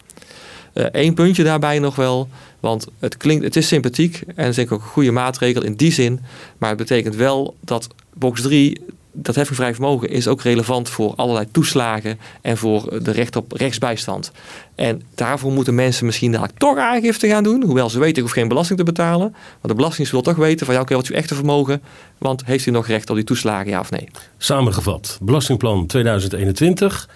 Eén 0.72 1.08
uh, 1.08 1.14
puntje 1.14 1.44
daarbij 1.44 1.78
nog 1.78 1.96
wel, 1.96 2.28
want 2.60 2.86
het, 2.98 3.16
klinkt, 3.16 3.44
het 3.44 3.56
is 3.56 3.68
sympathiek 3.68 4.22
en 4.34 4.48
is 4.48 4.56
denk 4.56 4.72
ook 4.72 4.80
een 4.80 4.86
goede 4.86 5.10
maatregel 5.10 5.62
in 5.62 5.74
die 5.74 5.92
zin. 5.92 6.20
Maar 6.58 6.68
het 6.68 6.78
betekent 6.78 7.14
wel 7.14 7.56
dat 7.60 7.88
box 8.14 8.42
3 8.42 8.80
dat 9.16 9.34
heffingvrij 9.34 9.74
vermogen 9.74 10.08
is 10.08 10.28
ook 10.28 10.42
relevant 10.42 10.88
voor 10.88 11.14
allerlei 11.16 11.46
toeslagen 11.50 12.18
en 12.40 12.56
voor 12.56 13.02
de 13.02 13.10
recht 13.10 13.36
op 13.36 13.52
rechtsbijstand. 13.52 14.32
En 14.74 15.02
daarvoor 15.14 15.52
moeten 15.52 15.74
mensen 15.74 16.06
misschien 16.06 16.32
dadelijk 16.32 16.58
toch 16.58 16.78
aangifte 16.78 17.28
gaan 17.28 17.42
doen, 17.42 17.64
hoewel 17.64 17.90
ze 17.90 17.98
weten 17.98 18.16
ik 18.16 18.22
hoef 18.22 18.32
geen 18.32 18.48
belasting 18.48 18.78
te 18.78 18.84
betalen. 18.84 19.30
Maar 19.30 19.70
de 19.70 19.74
belasting 19.74 20.10
wil 20.10 20.22
toch 20.22 20.36
weten 20.36 20.66
van 20.66 20.74
ja, 20.74 20.80
oké, 20.80 20.94
wat 20.94 21.02
is 21.02 21.10
uw 21.10 21.16
echte 21.16 21.34
vermogen, 21.34 21.82
want 22.18 22.44
heeft 22.44 22.66
u 22.66 22.70
nog 22.70 22.86
recht 22.86 23.10
op 23.10 23.16
die 23.16 23.24
toeslagen, 23.24 23.70
ja 23.70 23.80
of 23.80 23.90
nee? 23.90 24.08
Samengevat, 24.38 25.18
belastingplan 25.22 25.86
2021. 25.86 27.08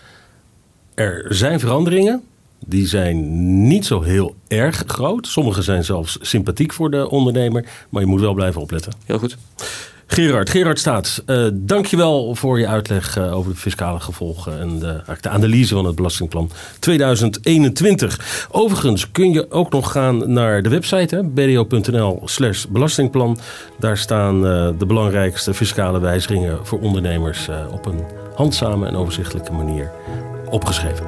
Er 0.95 1.27
zijn 1.29 1.61
veranderingen. 1.61 2.23
Die 2.67 2.87
zijn 2.87 3.67
niet 3.69 3.87
zo 3.87 4.03
heel 4.03 4.35
erg 4.49 4.83
groot. 4.87 5.27
Sommige 5.27 5.63
zijn 5.63 5.85
zelfs 5.85 6.19
sympathiek 6.21 6.73
voor 6.73 6.91
de 6.91 7.11
ondernemer. 7.11 7.65
Maar 7.89 8.03
je 8.03 8.09
moet 8.09 8.21
wel 8.21 8.35
blijven 8.35 8.61
opletten. 8.61 8.93
Heel 9.05 9.19
goed. 9.19 9.37
Gerard, 10.11 10.51
Gerard 10.51 10.79
Staats, 10.79 11.23
uh, 11.27 11.47
dankjewel 11.53 12.35
voor 12.35 12.59
je 12.59 12.67
uitleg 12.67 13.19
uh, 13.19 13.37
over 13.37 13.53
de 13.53 13.59
fiscale 13.59 14.01
gevolgen 14.01 14.61
en 14.61 14.79
de, 14.79 15.03
analyse 15.29 15.75
van 15.75 15.85
het 15.85 15.95
belastingplan 15.95 16.51
2021. 16.79 18.49
Overigens 18.51 19.11
kun 19.11 19.33
je 19.33 19.51
ook 19.51 19.73
nog 19.73 19.93
gaan 19.93 20.33
naar 20.33 20.63
de 20.63 20.69
website 20.69 21.31
bdo.nl 21.35 22.23
slash 22.25 22.65
belastingplan. 22.65 23.39
Daar 23.79 23.99
staan 23.99 24.37
uh, 24.37 24.69
de 24.79 24.87
belangrijkste 24.87 25.55
fiscale 25.55 26.01
wijzigingen 26.01 26.67
voor 26.67 26.81
ondernemers 26.81 27.49
op 27.71 27.87
een 27.87 28.01
handzame 28.35 28.87
en 28.87 28.97
overzichtelijke 28.97 29.53
manier 29.53 29.91
opgeschreven. 30.51 31.07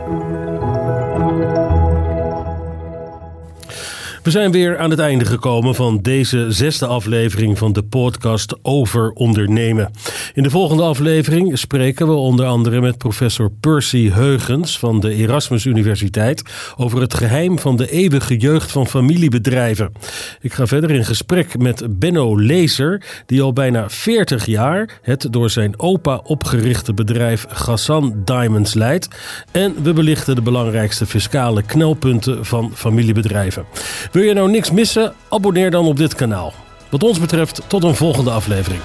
We 4.22 4.30
zijn 4.30 4.52
weer 4.52 4.78
aan 4.78 4.90
het 4.90 4.98
einde 4.98 5.24
gekomen 5.24 5.74
van 5.74 5.98
deze 6.02 6.46
zesde 6.48 6.87
aflevering 6.87 7.59
van 7.59 7.72
de 7.72 7.83
podcast 7.83 8.54
over 8.62 9.11
ondernemen. 9.11 9.90
In 10.35 10.42
de 10.42 10.50
volgende 10.50 10.83
aflevering 10.83 11.59
spreken 11.59 12.06
we 12.06 12.12
onder 12.12 12.46
andere 12.46 12.80
met 12.80 12.98
professor 12.98 13.50
Percy 13.61 14.11
Heugens 14.11 14.78
van 14.78 15.00
de 15.00 15.14
Erasmus 15.14 15.64
Universiteit 15.64 16.42
over 16.76 17.00
het 17.00 17.14
geheim 17.14 17.59
van 17.59 17.76
de 17.76 17.90
eeuwige 17.90 18.37
jeugd 18.37 18.70
van 18.70 18.87
familiebedrijven. 18.87 19.92
Ik 20.40 20.52
ga 20.52 20.66
verder 20.66 20.90
in 20.90 21.04
gesprek 21.04 21.59
met 21.59 21.98
Benno 21.98 22.40
Lezer, 22.40 23.02
die 23.26 23.42
al 23.42 23.52
bijna 23.52 23.90
40 23.90 24.46
jaar 24.46 24.98
het 25.02 25.26
door 25.30 25.50
zijn 25.50 25.80
opa 25.80 26.20
opgerichte 26.24 26.94
bedrijf 26.94 27.46
Gassan 27.48 28.22
Diamonds 28.24 28.74
leidt. 28.74 29.09
En 29.52 29.83
we 29.83 29.92
belichten 29.92 30.35
de 30.35 30.42
belangrijkste 30.42 31.06
fiscale 31.06 31.62
knelpunten 31.62 32.46
van 32.46 32.70
familiebedrijven. 32.74 33.64
Wil 34.11 34.23
je 34.23 34.33
nou 34.33 34.51
niks 34.51 34.70
missen? 34.70 35.14
Abonneer 35.29 35.70
dan 35.70 35.87
op 35.87 35.96
dit 35.96 36.14
kanaal. 36.14 36.53
Wat 36.88 37.03
ons 37.03 37.20
betreft 37.20 37.61
tot 37.66 37.83
een 37.83 37.94
volgende 37.94 38.31
aflevering. 38.31 38.81